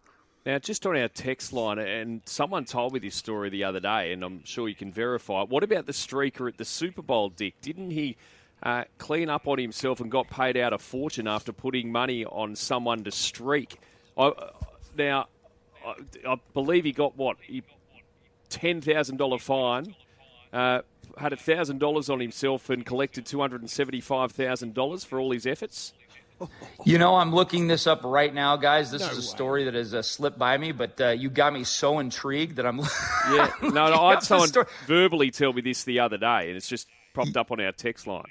Now, 0.45 0.59
just 0.61 0.87
on 0.87 0.97
our 0.97 1.09
text 1.09 1.53
line, 1.53 1.79
and 1.79 2.23
someone 2.25 2.65
told 2.65 2.93
me 2.93 3.01
this 3.01 3.17
story 3.17 3.51
the 3.51 3.65
other 3.65 3.81
day, 3.81 4.13
and 4.13 4.23
I'm 4.23 4.45
sure 4.45 4.69
you 4.69 4.77
can 4.77 4.93
verify 4.93 5.43
it. 5.43 5.49
What 5.49 5.65
about 5.65 5.87
the 5.87 5.93
streaker 5.93 6.49
at 6.49 6.57
the 6.57 6.65
Super 6.65 7.03
Bowl, 7.03 7.31
Dick? 7.31 7.61
Didn't 7.61 7.91
he 7.91 8.17
uh, 8.63 8.85
clean 8.99 9.29
up 9.29 9.47
on 9.47 9.59
himself 9.59 10.01
and 10.01 10.11
got 10.11 10.29
paid 10.29 10.57
out 10.57 10.73
a 10.73 10.79
fortune 10.79 11.29
after 11.29 11.53
putting 11.53 11.93
money 11.93 12.25
on 12.25 12.57
someone 12.57 13.05
to 13.05 13.11
streak? 13.11 13.79
I, 14.17 14.33
now, 14.97 15.27
I, 15.85 15.95
I, 16.33 16.37
believe 16.55 16.85
he 16.85 16.93
got 16.93 17.17
what 17.17 17.37
he 17.43 17.63
$10,000 18.51 19.41
fine. 19.41 19.95
Uh, 20.53 20.83
had 21.19 21.33
$1,000 21.33 22.11
on 22.13 22.21
himself 22.21 22.71
and 22.71 22.85
collected 22.85 23.25
$275,000 23.27 25.07
for 25.07 25.21
all 25.21 25.33
his 25.33 25.47
efforts. 25.47 25.93
You 26.85 26.99
know, 26.99 27.15
I'm 27.15 27.35
looking 27.35 27.67
this 27.67 27.87
up 27.87 28.03
right 28.05 28.33
now, 28.33 28.57
guys. 28.57 28.91
This 28.91 29.01
no 29.01 29.09
is 29.09 29.17
a 29.17 29.21
way. 29.21 29.27
story 29.27 29.65
that 29.65 29.75
has 29.75 29.95
uh, 29.95 30.03
slipped 30.03 30.39
by 30.39 30.59
me, 30.59 30.73
but 30.73 31.01
uh, 31.01 31.09
you 31.09 31.31
got 31.31 31.53
me 31.53 31.65
so 31.65 31.99
intrigued 31.99 32.57
that 32.57 32.67
I'm. 32.67 32.79
yeah, 33.31 33.51
no, 33.63 33.71
no. 33.89 34.05
I 34.05 34.15
had 34.15 34.23
someone 34.23 34.51
verbally 34.87 35.31
tell 35.31 35.55
me 35.55 35.63
this 35.63 35.85
the 35.85 36.01
other 36.01 36.19
day, 36.19 36.49
and 36.49 36.57
it's 36.57 36.69
just 36.69 36.89
popped 37.15 37.37
up 37.39 37.51
on 37.51 37.61
our 37.61 37.73
text 37.73 38.07
line. 38.07 38.25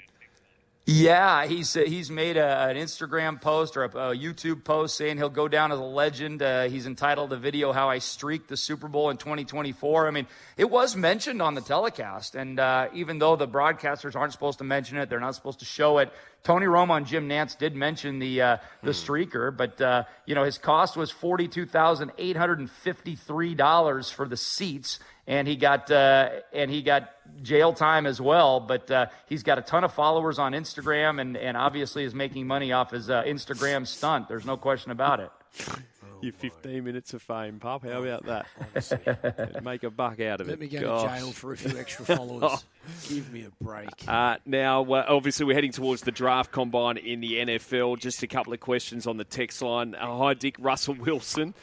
Yeah, 0.87 1.47
he's 1.47 1.73
he's 1.73 2.11
made 2.11 2.37
a, 2.37 2.69
an 2.69 2.77
Instagram 2.77 3.41
post 3.41 3.75
or 3.75 3.85
a, 3.85 3.87
a, 3.87 4.15
YouTube 4.15 4.63
post 4.63 4.95
saying 4.95 5.17
he'll 5.17 5.29
go 5.29 5.47
down 5.47 5.71
as 5.71 5.79
a 5.79 5.83
legend. 5.83 6.43
Uh, 6.43 6.65
he's 6.65 6.85
entitled 6.85 7.31
the 7.31 7.37
video 7.37 7.71
"How 7.71 7.89
I 7.89 7.97
Streaked 7.97 8.49
the 8.49 8.57
Super 8.57 8.87
Bowl 8.87 9.09
in 9.09 9.17
2024." 9.17 10.07
I 10.07 10.11
mean, 10.11 10.27
it 10.57 10.69
was 10.69 10.95
mentioned 10.95 11.41
on 11.41 11.55
the 11.55 11.61
telecast, 11.61 12.35
and 12.35 12.59
uh, 12.59 12.89
even 12.93 13.17
though 13.17 13.35
the 13.35 13.47
broadcasters 13.47 14.15
aren't 14.15 14.31
supposed 14.31 14.59
to 14.59 14.63
mention 14.63 14.99
it, 14.99 15.09
they're 15.09 15.19
not 15.19 15.33
supposed 15.33 15.57
to 15.59 15.65
show 15.65 15.97
it. 15.97 16.13
Tony 16.43 16.67
Romo 16.67 16.95
and 16.95 17.07
Jim 17.07 17.27
Nantz 17.27 17.57
did 17.57 17.75
mention 17.75 18.19
the 18.19 18.39
uh, 18.43 18.57
the 18.83 18.91
hmm. 18.91 19.11
streaker, 19.11 19.57
but 19.57 19.81
uh, 19.81 20.03
you 20.27 20.35
know 20.35 20.43
his 20.43 20.59
cost 20.59 20.95
was 20.95 21.09
forty 21.09 21.47
two 21.47 21.65
thousand 21.65 22.11
eight 22.19 22.37
hundred 22.37 22.59
and 22.59 22.69
fifty 22.69 23.15
three 23.15 23.55
dollars 23.55 24.11
for 24.11 24.27
the 24.27 24.37
seats 24.37 24.99
and 25.27 25.47
he 25.47 25.55
got 25.55 25.89
uh, 25.91 26.29
and 26.53 26.69
he 26.69 26.81
got 26.81 27.11
jail 27.41 27.73
time 27.73 28.05
as 28.05 28.21
well. 28.21 28.59
But 28.59 28.89
uh, 28.91 29.07
he's 29.27 29.43
got 29.43 29.57
a 29.57 29.61
ton 29.61 29.83
of 29.83 29.93
followers 29.93 30.39
on 30.39 30.53
Instagram, 30.53 31.21
and 31.21 31.37
and 31.37 31.57
obviously 31.57 32.03
is 32.03 32.13
making 32.13 32.47
money 32.47 32.71
off 32.71 32.91
his 32.91 33.09
uh, 33.09 33.23
Instagram 33.23 33.87
stunt. 33.87 34.27
There's 34.27 34.45
no 34.45 34.57
question 34.57 34.91
about 34.91 35.19
it. 35.19 35.31
Your 36.21 36.33
15 36.33 36.83
minutes 36.83 37.13
of 37.13 37.21
fame, 37.21 37.59
pup. 37.59 37.83
How 37.83 38.01
about 38.01 38.25
that? 38.25 39.61
Make 39.63 39.83
a 39.83 39.89
buck 39.91 40.19
out 40.21 40.41
of 40.41 40.47
Let 40.47 40.55
it. 40.55 40.59
Let 40.61 40.71
me 40.71 40.79
go 40.79 40.81
Gosh. 40.81 41.11
to 41.11 41.19
jail 41.19 41.31
for 41.33 41.53
a 41.53 41.57
few 41.57 41.77
extra 41.77 42.05
followers. 42.15 42.65
Give 43.09 43.31
me 43.31 43.45
a 43.45 43.63
break. 43.63 43.89
Uh, 44.07 44.37
now, 44.45 44.83
uh, 44.85 45.05
obviously, 45.07 45.45
we're 45.45 45.55
heading 45.55 45.73
towards 45.73 46.01
the 46.01 46.11
draft 46.11 46.51
combine 46.51 46.97
in 46.97 47.19
the 47.19 47.33
NFL. 47.33 47.99
Just 47.99 48.23
a 48.23 48.27
couple 48.27 48.53
of 48.53 48.59
questions 48.59 49.05
on 49.05 49.17
the 49.17 49.23
text 49.23 49.61
line. 49.61 49.93
Uh, 49.93 50.17
hi, 50.17 50.33
Dick. 50.33 50.55
Russell 50.57 50.95
Wilson. 50.95 51.53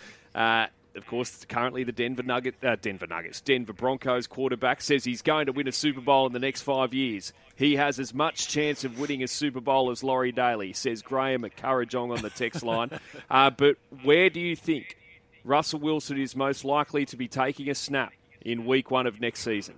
Of 0.94 1.06
course, 1.06 1.44
currently 1.49 1.84
the 1.84 1.92
Denver 1.92 2.22
Nugget, 2.22 2.56
uh, 2.62 2.76
Denver 2.80 3.06
Nuggets, 3.06 3.40
Denver 3.40 3.72
Broncos 3.72 4.26
quarterback 4.26 4.82
says 4.82 5.04
he's 5.04 5.22
going 5.22 5.46
to 5.46 5.52
win 5.52 5.66
a 5.66 5.72
Super 5.72 6.00
Bowl 6.00 6.26
in 6.26 6.32
the 6.32 6.38
next 6.38 6.62
five 6.62 6.92
years. 6.92 7.32
He 7.56 7.76
has 7.76 7.99
as 7.99 8.12
much 8.12 8.49
chance 8.49 8.84
of 8.84 8.99
winning 8.99 9.22
a 9.22 9.28
Super 9.28 9.61
Bowl 9.61 9.90
as 9.90 10.04
Laurie 10.04 10.32
Daley, 10.32 10.72
says 10.72 11.00
Graham 11.00 11.44
at 11.44 11.56
Currajong 11.56 12.14
on 12.14 12.22
the 12.22 12.30
text 12.30 12.62
line. 12.62 12.90
Uh, 13.30 13.50
but 13.50 13.76
where 14.02 14.28
do 14.28 14.40
you 14.40 14.54
think 14.54 14.96
Russell 15.44 15.80
Wilson 15.80 16.20
is 16.20 16.37
most 16.37 16.64
likely 16.64 17.06
to 17.06 17.16
be 17.16 17.28
taking 17.28 17.70
a 17.70 17.75
snap 17.75 18.12
in 18.42 18.66
week 18.66 18.90
one 18.90 19.06
of 19.06 19.20
next 19.20 19.40
season? 19.40 19.75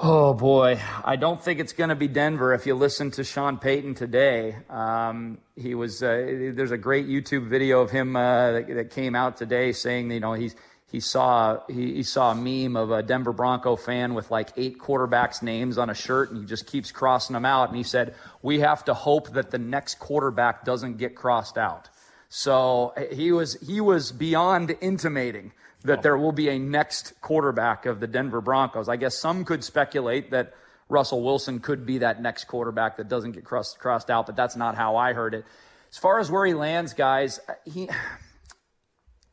Oh 0.00 0.32
boy, 0.32 0.80
I 1.04 1.16
don't 1.16 1.42
think 1.42 1.58
it's 1.58 1.72
going 1.72 1.88
to 1.88 1.96
be 1.96 2.06
Denver. 2.06 2.54
If 2.54 2.66
you 2.66 2.76
listen 2.76 3.10
to 3.12 3.24
Sean 3.24 3.58
Payton 3.58 3.96
today, 3.96 4.54
um, 4.70 5.38
he 5.56 5.74
was. 5.74 6.04
Uh, 6.04 6.52
there's 6.54 6.70
a 6.70 6.78
great 6.78 7.08
YouTube 7.08 7.48
video 7.48 7.80
of 7.80 7.90
him 7.90 8.14
uh, 8.14 8.52
that, 8.52 8.68
that, 8.68 8.90
came 8.92 9.16
out 9.16 9.38
today 9.38 9.72
saying, 9.72 10.12
you 10.12 10.20
know, 10.20 10.34
he's 10.34 10.54
he 10.86 11.00
saw 11.00 11.58
he, 11.66 11.94
he, 11.94 12.02
saw 12.04 12.30
a 12.30 12.34
meme 12.36 12.76
of 12.76 12.92
a 12.92 13.02
Denver 13.02 13.32
Bronco 13.32 13.74
fan 13.74 14.14
with 14.14 14.30
like 14.30 14.50
eight 14.56 14.78
quarterbacks' 14.78 15.42
names 15.42 15.78
on 15.78 15.90
a 15.90 15.94
shirt, 15.94 16.30
and 16.30 16.38
he 16.38 16.46
just 16.46 16.68
keeps 16.68 16.92
crossing 16.92 17.34
them 17.34 17.44
out. 17.44 17.68
And 17.68 17.76
he 17.76 17.82
said, 17.82 18.14
"We 18.40 18.60
have 18.60 18.84
to 18.84 18.94
hope 18.94 19.32
that 19.32 19.50
the 19.50 19.58
next 19.58 19.98
quarterback 19.98 20.64
doesn't 20.64 20.98
get 20.98 21.16
crossed 21.16 21.58
out." 21.58 21.88
So 22.28 22.94
he 23.10 23.32
was 23.32 23.54
he 23.66 23.80
was 23.80 24.12
beyond 24.12 24.76
intimating 24.80 25.50
that 25.84 26.00
oh. 26.00 26.02
there 26.02 26.16
will 26.18 26.32
be 26.32 26.48
a 26.48 26.58
next 26.58 27.20
quarterback 27.20 27.86
of 27.86 28.00
the 28.00 28.06
Denver 28.06 28.40
Broncos. 28.40 28.88
I 28.88 28.96
guess 28.96 29.16
some 29.16 29.44
could 29.44 29.62
speculate 29.62 30.30
that 30.32 30.54
Russell 30.88 31.22
Wilson 31.22 31.60
could 31.60 31.86
be 31.86 31.98
that 31.98 32.22
next 32.22 32.44
quarterback 32.44 32.96
that 32.96 33.08
doesn't 33.08 33.32
get 33.32 33.44
crossed, 33.44 33.78
crossed 33.78 34.10
out, 34.10 34.26
but 34.26 34.36
that's 34.36 34.56
not 34.56 34.74
how 34.74 34.96
I 34.96 35.12
heard 35.12 35.34
it. 35.34 35.44
As 35.90 35.98
far 35.98 36.18
as 36.18 36.30
where 36.30 36.44
he 36.44 36.54
lands, 36.54 36.94
guys, 36.94 37.40
he 37.64 37.88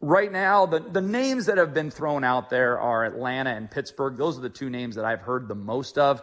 right 0.01 0.31
now 0.31 0.65
the, 0.65 0.79
the 0.79 1.01
names 1.01 1.47
that 1.47 1.57
have 1.57 1.73
been 1.73 1.89
thrown 1.89 2.23
out 2.23 2.49
there 2.49 2.79
are 2.79 3.05
Atlanta 3.05 3.51
and 3.51 3.69
Pittsburgh. 3.69 4.17
Those 4.17 4.37
are 4.37 4.41
the 4.41 4.49
two 4.49 4.69
names 4.69 4.95
that 4.95 5.05
I've 5.05 5.21
heard 5.21 5.47
the 5.47 5.55
most 5.55 5.97
of. 5.97 6.21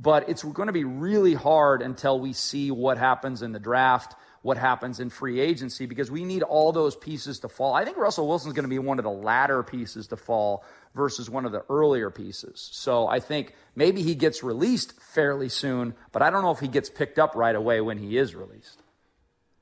But 0.00 0.28
it's 0.28 0.42
going 0.42 0.66
to 0.66 0.72
be 0.72 0.84
really 0.84 1.34
hard 1.34 1.80
until 1.80 2.18
we 2.18 2.32
see 2.32 2.70
what 2.70 2.98
happens 2.98 3.42
in 3.42 3.52
the 3.52 3.60
draft 3.60 4.14
what 4.44 4.58
happens 4.58 5.00
in 5.00 5.08
free 5.08 5.40
agency 5.40 5.86
because 5.86 6.10
we 6.10 6.22
need 6.22 6.42
all 6.42 6.70
those 6.70 6.94
pieces 6.94 7.38
to 7.38 7.48
fall. 7.48 7.72
I 7.72 7.82
think 7.86 7.96
Russell 7.96 8.28
Wilson's 8.28 8.52
going 8.52 8.64
to 8.64 8.68
be 8.68 8.78
one 8.78 8.98
of 8.98 9.02
the 9.02 9.10
latter 9.10 9.62
pieces 9.62 10.06
to 10.08 10.18
fall 10.18 10.66
versus 10.94 11.30
one 11.30 11.46
of 11.46 11.52
the 11.52 11.64
earlier 11.70 12.10
pieces. 12.10 12.68
So 12.70 13.08
I 13.08 13.20
think 13.20 13.54
maybe 13.74 14.02
he 14.02 14.14
gets 14.14 14.42
released 14.42 15.00
fairly 15.00 15.48
soon, 15.48 15.94
but 16.12 16.20
I 16.20 16.28
don't 16.28 16.42
know 16.42 16.50
if 16.50 16.60
he 16.60 16.68
gets 16.68 16.90
picked 16.90 17.18
up 17.18 17.34
right 17.34 17.56
away 17.56 17.80
when 17.80 17.96
he 17.96 18.18
is 18.18 18.34
released. 18.34 18.82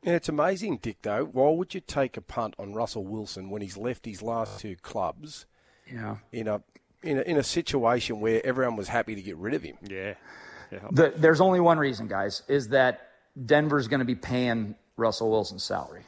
Yeah, 0.02 0.14
it's 0.14 0.28
amazing, 0.28 0.78
Dick, 0.78 0.96
though. 1.02 1.26
Why 1.26 1.50
would 1.50 1.74
you 1.74 1.80
take 1.80 2.16
a 2.16 2.20
punt 2.20 2.56
on 2.58 2.72
Russell 2.72 3.04
Wilson 3.04 3.50
when 3.50 3.62
he's 3.62 3.76
left 3.76 4.04
his 4.04 4.20
last 4.20 4.58
two 4.58 4.74
clubs 4.82 5.46
yeah. 5.88 6.16
in 6.32 6.48
a 6.48 6.60
in 7.04 7.18
a, 7.18 7.22
in 7.22 7.36
a 7.36 7.44
situation 7.44 8.18
where 8.18 8.44
everyone 8.44 8.74
was 8.74 8.88
happy 8.88 9.14
to 9.14 9.22
get 9.22 9.36
rid 9.36 9.54
of 9.54 9.62
him? 9.62 9.78
Yeah. 9.80 10.14
yeah. 10.72 10.80
The, 10.90 11.12
there's 11.16 11.40
only 11.40 11.60
one 11.60 11.78
reason, 11.78 12.08
guys, 12.08 12.42
is 12.48 12.70
that 12.70 13.12
Denver's 13.46 13.88
going 13.88 14.00
to 14.00 14.06
be 14.06 14.14
paying 14.14 14.74
Russell 14.96 15.30
Wilson's 15.30 15.64
salary. 15.64 16.04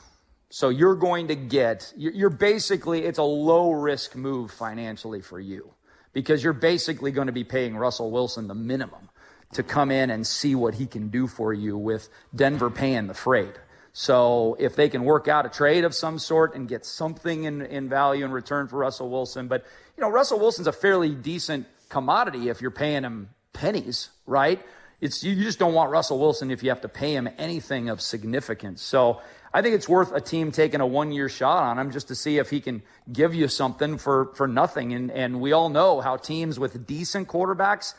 So 0.51 0.69
you're 0.69 0.95
going 0.95 1.29
to 1.29 1.35
get, 1.35 1.93
you're 1.97 2.31
basically, 2.31 3.05
it's 3.05 3.19
a 3.19 3.25
low 3.25 3.73
risk 3.73 4.15
move 4.15 4.53
financially 4.53 5.21
for 5.21 5.41
you 5.41 5.73
because 6.13 6.45
you're 6.45 6.53
basically 6.53 7.11
going 7.11 7.27
to 7.27 7.33
be 7.33 7.45
paying 7.45 7.77
Russell 7.77 8.11
Wilson 8.11 8.47
the 8.47 8.55
minimum 8.55 9.09
to 9.55 9.63
come 9.63 9.91
in 9.91 10.11
and 10.11 10.27
see 10.27 10.55
what 10.55 10.75
he 10.75 10.87
can 10.87 11.09
do 11.09 11.27
for 11.27 11.53
you 11.53 11.77
with 11.77 12.09
Denver 12.35 12.71
paying 12.71 13.09
the 13.09 13.15
freight. 13.15 13.55
So 13.93 14.57
if 14.59 14.77
they 14.77 14.89
can 14.89 15.05
work 15.05 15.29
out 15.29 15.47
a 15.47 15.49
trade 15.49 15.85
of 15.85 15.95
some 15.95 16.19
sort 16.19 16.55
and 16.55 16.69
get 16.69 16.85
something 16.85 17.45
in, 17.45 17.63
in 17.63 17.89
value 17.89 18.25
in 18.25 18.33
return 18.33 18.69
for 18.69 18.79
Russell 18.79 19.09
Wilson, 19.09 19.49
but 19.49 19.65
you 19.97 20.01
know, 20.01 20.09
Russell 20.11 20.39
Wilson's 20.41 20.67
a 20.67 20.73
fairly 20.73 21.15
decent 21.15 21.67
commodity 21.89 22.49
if 22.49 22.61
you're 22.61 22.73
paying 22.73 23.05
him 23.05 23.31
pennies, 23.53 24.11
right? 24.27 24.61
It's 25.01 25.23
you 25.23 25.35
just 25.37 25.59
don't 25.59 25.75
want 25.75 25.91
Russell 25.91 26.19
Wilson 26.19 26.51
if 26.51 26.63
you 26.63 26.71
have 26.71 26.81
to 26.83 26.89
pay 26.89 27.15
him 27.15 27.29
anything 27.39 27.89
of 27.89 28.01
significance. 28.01 28.83
So 28.83 29.21
I 29.53 29.63
think 29.63 29.75
it's 29.75 29.89
worth 29.89 30.13
a 30.13 30.21
team 30.21 30.51
taking 30.51 30.81
a 30.81 30.87
one 30.87 31.13
year 31.13 31.29
shot 31.29 31.63
on 31.65 31.79
him 31.79 31.91
just 31.91 32.09
to 32.09 32.15
see 32.15 32.39
if 32.39 32.51
he 32.51 32.61
can 32.61 32.83
give 33.13 33.35
you 33.35 33.49
something 33.49 33.99
for, 33.99 34.35
for 34.35 34.49
nothing. 34.49 34.93
And, 34.93 35.11
and 35.11 35.41
we 35.41 35.53
all 35.53 35.69
know 35.69 36.01
how 36.01 36.17
teams 36.17 36.59
with 36.59 36.87
decent 36.87 37.29
quarterbacks 37.29 37.95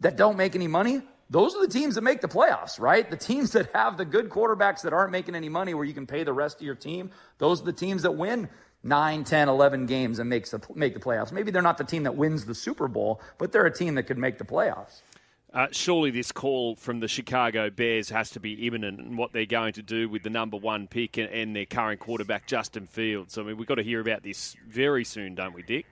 that 0.00 0.16
don't 0.16 0.36
make 0.36 0.54
any 0.54 0.68
money, 0.68 1.02
those 1.30 1.54
are 1.54 1.60
the 1.60 1.72
teams 1.72 1.96
that 1.96 2.02
make 2.02 2.22
the 2.22 2.28
playoffs, 2.28 2.80
right? 2.80 3.08
The 3.08 3.16
teams 3.16 3.52
that 3.52 3.70
have 3.74 3.98
the 3.98 4.06
good 4.06 4.30
quarterbacks 4.30 4.82
that 4.82 4.92
aren't 4.94 5.12
making 5.12 5.34
any 5.34 5.50
money 5.50 5.74
where 5.74 5.84
you 5.84 5.92
can 5.92 6.06
pay 6.06 6.24
the 6.24 6.32
rest 6.32 6.56
of 6.56 6.62
your 6.62 6.74
team, 6.74 7.10
those 7.36 7.60
are 7.60 7.64
the 7.64 7.72
teams 7.72 8.02
that 8.02 8.12
win 8.12 8.48
9, 8.82 9.24
10, 9.24 9.48
11 9.48 9.86
games 9.86 10.18
and 10.20 10.30
makes 10.30 10.50
the, 10.52 10.60
make 10.74 10.94
the 10.94 11.00
playoffs. 11.00 11.32
Maybe 11.32 11.50
they're 11.50 11.60
not 11.60 11.76
the 11.76 11.84
team 11.84 12.04
that 12.04 12.16
wins 12.16 12.46
the 12.46 12.54
Super 12.54 12.88
Bowl, 12.88 13.20
but 13.36 13.52
they're 13.52 13.66
a 13.66 13.74
team 13.74 13.96
that 13.96 14.04
could 14.04 14.18
make 14.18 14.38
the 14.38 14.44
playoffs. 14.44 15.02
Uh, 15.52 15.66
surely 15.70 16.10
this 16.10 16.30
call 16.30 16.76
from 16.76 17.00
the 17.00 17.08
Chicago 17.08 17.70
Bears 17.70 18.10
has 18.10 18.30
to 18.30 18.40
be 18.40 18.66
imminent 18.66 19.00
and 19.00 19.16
what 19.16 19.32
they're 19.32 19.46
going 19.46 19.72
to 19.72 19.82
do 19.82 20.06
with 20.06 20.22
the 20.22 20.28
number 20.28 20.58
one 20.58 20.86
pick 20.86 21.16
and, 21.16 21.30
and 21.30 21.56
their 21.56 21.64
current 21.64 22.00
quarterback, 22.00 22.46
Justin 22.46 22.86
Fields. 22.86 23.38
I 23.38 23.42
mean, 23.42 23.56
we've 23.56 23.66
got 23.66 23.76
to 23.76 23.82
hear 23.82 24.00
about 24.00 24.22
this 24.22 24.54
very 24.68 25.04
soon, 25.04 25.34
don't 25.34 25.54
we, 25.54 25.62
Dick? 25.62 25.86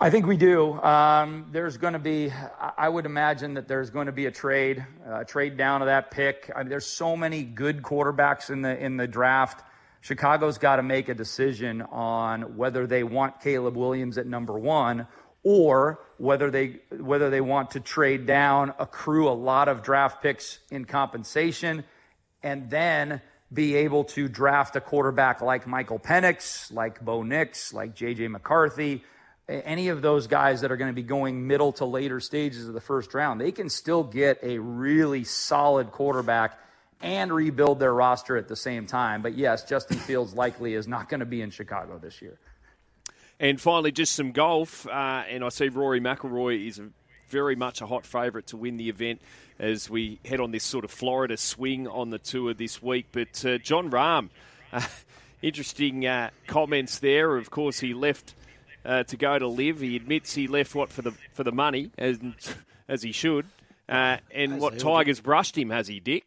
I 0.00 0.10
think 0.10 0.26
we 0.26 0.36
do. 0.36 0.72
Um, 0.82 1.46
there's 1.52 1.76
going 1.76 1.92
to 1.92 2.00
be, 2.00 2.32
I 2.76 2.88
would 2.88 3.06
imagine 3.06 3.54
that 3.54 3.68
there's 3.68 3.90
going 3.90 4.06
to 4.06 4.12
be 4.12 4.26
a 4.26 4.30
trade, 4.32 4.84
uh, 5.08 5.22
trade 5.22 5.56
down 5.56 5.82
of 5.82 5.86
that 5.86 6.10
pick. 6.10 6.50
I 6.54 6.64
mean, 6.64 6.68
there's 6.68 6.86
so 6.86 7.16
many 7.16 7.44
good 7.44 7.82
quarterbacks 7.82 8.50
in 8.50 8.62
the 8.62 8.76
in 8.76 8.96
the 8.96 9.06
draft. 9.06 9.62
Chicago's 10.00 10.58
got 10.58 10.76
to 10.76 10.82
make 10.82 11.08
a 11.08 11.14
decision 11.14 11.80
on 11.82 12.56
whether 12.56 12.86
they 12.86 13.04
want 13.04 13.40
Caleb 13.40 13.76
Williams 13.76 14.18
at 14.18 14.26
number 14.26 14.58
one 14.58 15.06
or 15.44 16.00
whether 16.18 16.50
they 16.50 16.80
whether 16.98 17.30
they 17.30 17.40
want 17.40 17.72
to 17.72 17.80
trade 17.80 18.26
down, 18.26 18.72
accrue 18.78 19.28
a 19.28 19.32
lot 19.32 19.68
of 19.68 19.82
draft 19.82 20.22
picks 20.22 20.58
in 20.70 20.84
compensation, 20.84 21.84
and 22.42 22.70
then 22.70 23.20
be 23.52 23.76
able 23.76 24.04
to 24.04 24.26
draft 24.26 24.74
a 24.74 24.80
quarterback 24.80 25.40
like 25.40 25.66
Michael 25.66 25.98
Penix, 25.98 26.72
like 26.72 27.04
Bo 27.04 27.22
Nix, 27.22 27.72
like 27.72 27.94
J.J. 27.94 28.28
McCarthy, 28.28 29.04
any 29.48 29.88
of 29.88 30.02
those 30.02 30.26
guys 30.26 30.62
that 30.62 30.72
are 30.72 30.76
going 30.76 30.90
to 30.90 30.94
be 30.94 31.02
going 31.02 31.46
middle 31.46 31.72
to 31.72 31.84
later 31.84 32.18
stages 32.20 32.66
of 32.66 32.74
the 32.74 32.80
first 32.80 33.14
round, 33.14 33.40
they 33.40 33.52
can 33.52 33.68
still 33.68 34.02
get 34.02 34.38
a 34.42 34.58
really 34.58 35.24
solid 35.24 35.92
quarterback 35.92 36.58
and 37.02 37.32
rebuild 37.32 37.78
their 37.78 37.92
roster 37.92 38.36
at 38.36 38.48
the 38.48 38.56
same 38.56 38.86
time. 38.86 39.20
But 39.20 39.36
yes, 39.36 39.64
Justin 39.64 39.98
Fields 39.98 40.34
likely 40.34 40.74
is 40.74 40.88
not 40.88 41.08
going 41.08 41.20
to 41.20 41.26
be 41.26 41.42
in 41.42 41.50
Chicago 41.50 41.98
this 41.98 42.22
year. 42.22 42.38
And 43.40 43.60
finally, 43.60 43.92
just 43.92 44.14
some 44.14 44.32
golf. 44.32 44.86
Uh, 44.86 45.24
and 45.28 45.44
I 45.44 45.48
see 45.48 45.68
Rory 45.68 46.00
McIlroy 46.00 46.66
is 46.66 46.80
very 47.28 47.56
much 47.56 47.80
a 47.80 47.86
hot 47.86 48.06
favourite 48.06 48.46
to 48.48 48.56
win 48.56 48.76
the 48.76 48.88
event 48.88 49.20
as 49.58 49.88
we 49.90 50.20
head 50.24 50.40
on 50.40 50.50
this 50.50 50.64
sort 50.64 50.84
of 50.84 50.90
Florida 50.90 51.36
swing 51.36 51.88
on 51.88 52.10
the 52.10 52.18
tour 52.18 52.54
this 52.54 52.82
week. 52.82 53.06
But 53.12 53.44
uh, 53.44 53.58
Jon 53.58 53.90
Rahm, 53.90 54.30
uh, 54.72 54.86
interesting 55.42 56.06
uh, 56.06 56.30
comments 56.46 56.98
there. 56.98 57.36
Of 57.36 57.50
course, 57.50 57.80
he 57.80 57.94
left 57.94 58.34
uh, 58.84 59.04
to 59.04 59.16
go 59.16 59.38
to 59.38 59.46
LIV. 59.46 59.80
He 59.80 59.96
admits 59.96 60.34
he 60.34 60.46
left 60.46 60.74
what 60.74 60.90
for 60.90 61.02
the 61.02 61.12
for 61.32 61.44
the 61.44 61.52
money, 61.52 61.90
as 61.98 62.18
as 62.88 63.02
he 63.02 63.12
should. 63.12 63.46
Uh, 63.88 64.18
and 64.30 64.54
as 64.54 64.60
what 64.60 64.78
Tigers 64.78 65.20
brushed 65.20 65.58
him, 65.58 65.70
has 65.70 65.88
he, 65.88 66.00
Dick? 66.00 66.24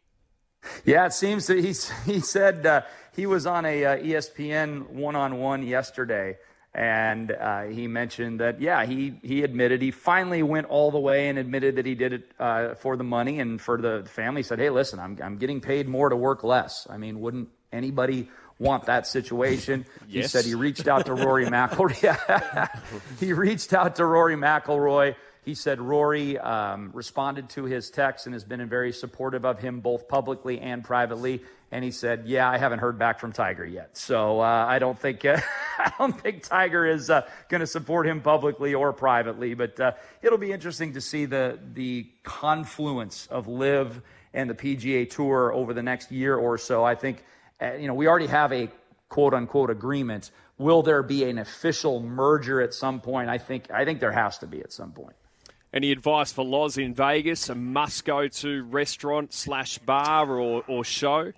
Yeah, 0.84 1.06
it 1.06 1.12
seems 1.12 1.46
that 1.46 1.58
he's, 1.58 1.90
he 2.06 2.20
said 2.20 2.66
uh, 2.66 2.82
he 3.16 3.26
was 3.26 3.46
on 3.46 3.64
a 3.64 3.82
ESPN 3.82 4.90
one 4.90 5.16
on 5.16 5.38
one 5.38 5.66
yesterday 5.66 6.36
and 6.74 7.32
uh, 7.32 7.62
he 7.62 7.86
mentioned 7.86 8.40
that, 8.40 8.60
yeah, 8.60 8.84
he, 8.84 9.18
he 9.22 9.42
admitted 9.42 9.80
he 9.80 9.90
finally 9.90 10.42
went 10.42 10.66
all 10.66 10.90
the 10.90 10.98
way 10.98 11.28
and 11.28 11.38
admitted 11.38 11.76
that 11.76 11.86
he 11.86 11.94
did 11.94 12.12
it 12.12 12.30
uh, 12.38 12.74
for 12.74 12.96
the 12.96 13.04
money 13.04 13.40
and 13.40 13.60
for 13.60 13.80
the 13.80 14.04
family. 14.06 14.40
He 14.40 14.42
said, 14.44 14.58
hey, 14.58 14.70
listen, 14.70 14.98
I'm, 14.98 15.18
I'm 15.22 15.38
getting 15.38 15.60
paid 15.60 15.88
more 15.88 16.08
to 16.08 16.16
work 16.16 16.44
less. 16.44 16.86
I 16.88 16.98
mean, 16.98 17.20
wouldn't 17.20 17.48
anybody 17.72 18.28
want 18.58 18.84
that 18.84 19.06
situation? 19.06 19.86
yes. 20.08 20.24
He 20.24 20.28
said 20.28 20.44
he 20.44 20.54
reached 20.54 20.88
out 20.88 21.06
to 21.06 21.14
Rory 21.14 21.46
McIlroy. 21.50 22.68
he 23.20 23.32
reached 23.32 23.72
out 23.72 23.96
to 23.96 24.04
Rory 24.04 24.36
McIlroy. 24.36 25.16
He 25.44 25.54
said 25.54 25.80
Rory 25.80 26.36
um, 26.38 26.90
responded 26.92 27.48
to 27.50 27.64
his 27.64 27.88
text 27.88 28.26
and 28.26 28.34
has 28.34 28.44
been 28.44 28.68
very 28.68 28.92
supportive 28.92 29.46
of 29.46 29.58
him 29.58 29.80
both 29.80 30.06
publicly 30.06 30.60
and 30.60 30.84
privately 30.84 31.42
and 31.70 31.84
he 31.84 31.90
said, 31.90 32.24
"Yeah, 32.26 32.48
I 32.48 32.56
haven't 32.58 32.78
heard 32.78 32.98
back 32.98 33.20
from 33.20 33.32
Tiger 33.32 33.64
yet, 33.64 33.96
so 33.96 34.40
uh, 34.40 34.66
I 34.68 34.78
don't 34.78 34.98
think 34.98 35.24
uh, 35.24 35.38
I 35.78 35.92
don't 35.98 36.18
think 36.18 36.42
Tiger 36.42 36.86
is 36.86 37.10
uh, 37.10 37.28
going 37.48 37.60
to 37.60 37.66
support 37.66 38.06
him 38.06 38.20
publicly 38.20 38.74
or 38.74 38.92
privately. 38.92 39.54
But 39.54 39.78
uh, 39.78 39.92
it'll 40.22 40.38
be 40.38 40.52
interesting 40.52 40.94
to 40.94 41.00
see 41.00 41.26
the 41.26 41.58
the 41.74 42.06
confluence 42.22 43.26
of 43.30 43.48
LIV 43.48 44.00
and 44.32 44.48
the 44.48 44.54
PGA 44.54 45.08
Tour 45.08 45.52
over 45.52 45.74
the 45.74 45.82
next 45.82 46.10
year 46.10 46.36
or 46.36 46.58
so. 46.58 46.84
I 46.84 46.94
think 46.94 47.24
uh, 47.60 47.74
you 47.74 47.86
know 47.86 47.94
we 47.94 48.06
already 48.06 48.28
have 48.28 48.52
a 48.52 48.70
quote 49.08 49.34
unquote 49.34 49.70
agreement. 49.70 50.30
Will 50.56 50.82
there 50.82 51.02
be 51.02 51.22
an 51.24 51.38
official 51.38 52.00
merger 52.00 52.60
at 52.60 52.74
some 52.74 53.00
point? 53.00 53.28
I 53.28 53.38
think 53.38 53.70
I 53.70 53.84
think 53.84 54.00
there 54.00 54.12
has 54.12 54.38
to 54.38 54.46
be 54.46 54.60
at 54.60 54.72
some 54.72 54.92
point. 54.92 55.14
Any 55.70 55.92
advice 55.92 56.32
for 56.32 56.46
Loz 56.46 56.78
in 56.78 56.94
Vegas? 56.94 57.50
A 57.50 57.54
must 57.54 58.06
go 58.06 58.26
to 58.26 58.62
restaurant 58.64 59.34
slash 59.34 59.76
bar 59.76 60.30
or, 60.30 60.64
or 60.66 60.82
show? 60.82 61.32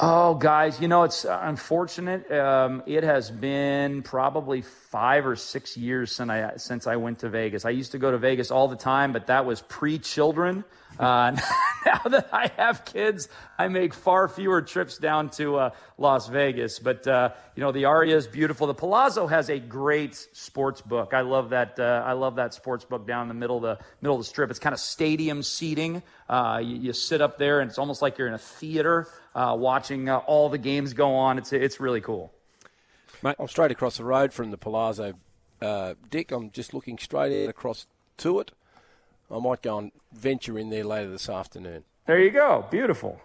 Oh, 0.00 0.34
guys, 0.34 0.80
you 0.80 0.86
know, 0.86 1.02
it's 1.02 1.26
unfortunate. 1.28 2.30
Um, 2.30 2.84
it 2.86 3.02
has 3.02 3.32
been 3.32 4.02
probably 4.02 4.62
five 4.62 5.26
or 5.26 5.34
six 5.34 5.76
years 5.76 6.12
since 6.12 6.30
I, 6.30 6.52
since 6.56 6.86
I 6.86 6.94
went 6.94 7.18
to 7.20 7.28
Vegas. 7.28 7.64
I 7.64 7.70
used 7.70 7.90
to 7.92 7.98
go 7.98 8.12
to 8.12 8.18
Vegas 8.18 8.52
all 8.52 8.68
the 8.68 8.76
time, 8.76 9.12
but 9.12 9.26
that 9.26 9.44
was 9.44 9.60
pre 9.62 9.98
children. 9.98 10.62
Uh, 10.98 11.36
now 11.86 12.00
that 12.10 12.28
I 12.32 12.50
have 12.56 12.84
kids, 12.84 13.28
I 13.58 13.68
make 13.68 13.94
far 13.94 14.28
fewer 14.28 14.62
trips 14.62 14.98
down 14.98 15.30
to 15.30 15.56
uh, 15.56 15.70
Las 15.96 16.28
Vegas. 16.28 16.78
But, 16.78 17.06
uh, 17.06 17.30
you 17.54 17.62
know, 17.62 17.72
the 17.72 17.84
Aria 17.84 18.16
is 18.16 18.26
beautiful. 18.26 18.66
The 18.66 18.74
Palazzo 18.74 19.26
has 19.26 19.48
a 19.48 19.58
great 19.58 20.14
sports 20.32 20.80
book. 20.80 21.14
I 21.14 21.20
love 21.20 21.50
that. 21.50 21.78
Uh, 21.78 22.02
I 22.04 22.12
love 22.12 22.36
that 22.36 22.54
sports 22.54 22.84
book 22.84 23.06
down 23.06 23.22
in 23.22 23.28
the 23.28 23.34
middle 23.34 23.56
of 23.56 23.62
the 23.62 23.78
middle 24.00 24.16
of 24.16 24.20
the 24.20 24.28
strip. 24.28 24.50
It's 24.50 24.58
kind 24.58 24.74
of 24.74 24.80
stadium 24.80 25.42
seating. 25.42 26.02
Uh, 26.28 26.60
you, 26.62 26.76
you 26.76 26.92
sit 26.92 27.20
up 27.20 27.38
there, 27.38 27.60
and 27.60 27.68
it's 27.70 27.78
almost 27.78 28.02
like 28.02 28.18
you're 28.18 28.28
in 28.28 28.34
a 28.34 28.38
theater 28.38 29.08
uh, 29.34 29.56
watching 29.58 30.10
all 30.10 30.48
the 30.48 30.58
games 30.58 30.92
go 30.92 31.14
on. 31.14 31.38
It's 31.38 31.52
it's 31.52 31.80
really 31.80 32.00
cool. 32.00 32.32
Mate, 33.22 33.36
I'm 33.38 33.48
straight 33.48 33.72
across 33.72 33.96
the 33.96 34.04
road 34.04 34.32
from 34.32 34.50
the 34.50 34.58
Palazzo, 34.58 35.14
Dick. 36.10 36.30
I'm 36.30 36.50
just 36.50 36.72
looking 36.74 36.98
straight 36.98 37.48
across 37.48 37.86
to 38.18 38.40
it. 38.40 38.52
I 39.30 39.38
might 39.38 39.62
go 39.62 39.78
and 39.78 39.92
venture 40.12 40.58
in 40.58 40.70
there 40.70 40.84
later 40.84 41.10
this 41.10 41.28
afternoon. 41.28 41.84
There 42.06 42.18
you 42.18 42.30
go. 42.30 42.66
Beautiful. 42.70 43.20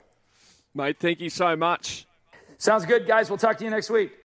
Mate, 0.73 0.97
thank 0.99 1.21
you 1.21 1.29
so 1.29 1.55
much. 1.55 2.05
Sounds 2.57 2.85
good, 2.85 3.07
guys. 3.07 3.29
We'll 3.29 3.37
talk 3.37 3.57
to 3.57 3.63
you 3.63 3.69
next 3.69 3.89
week. 3.89 4.13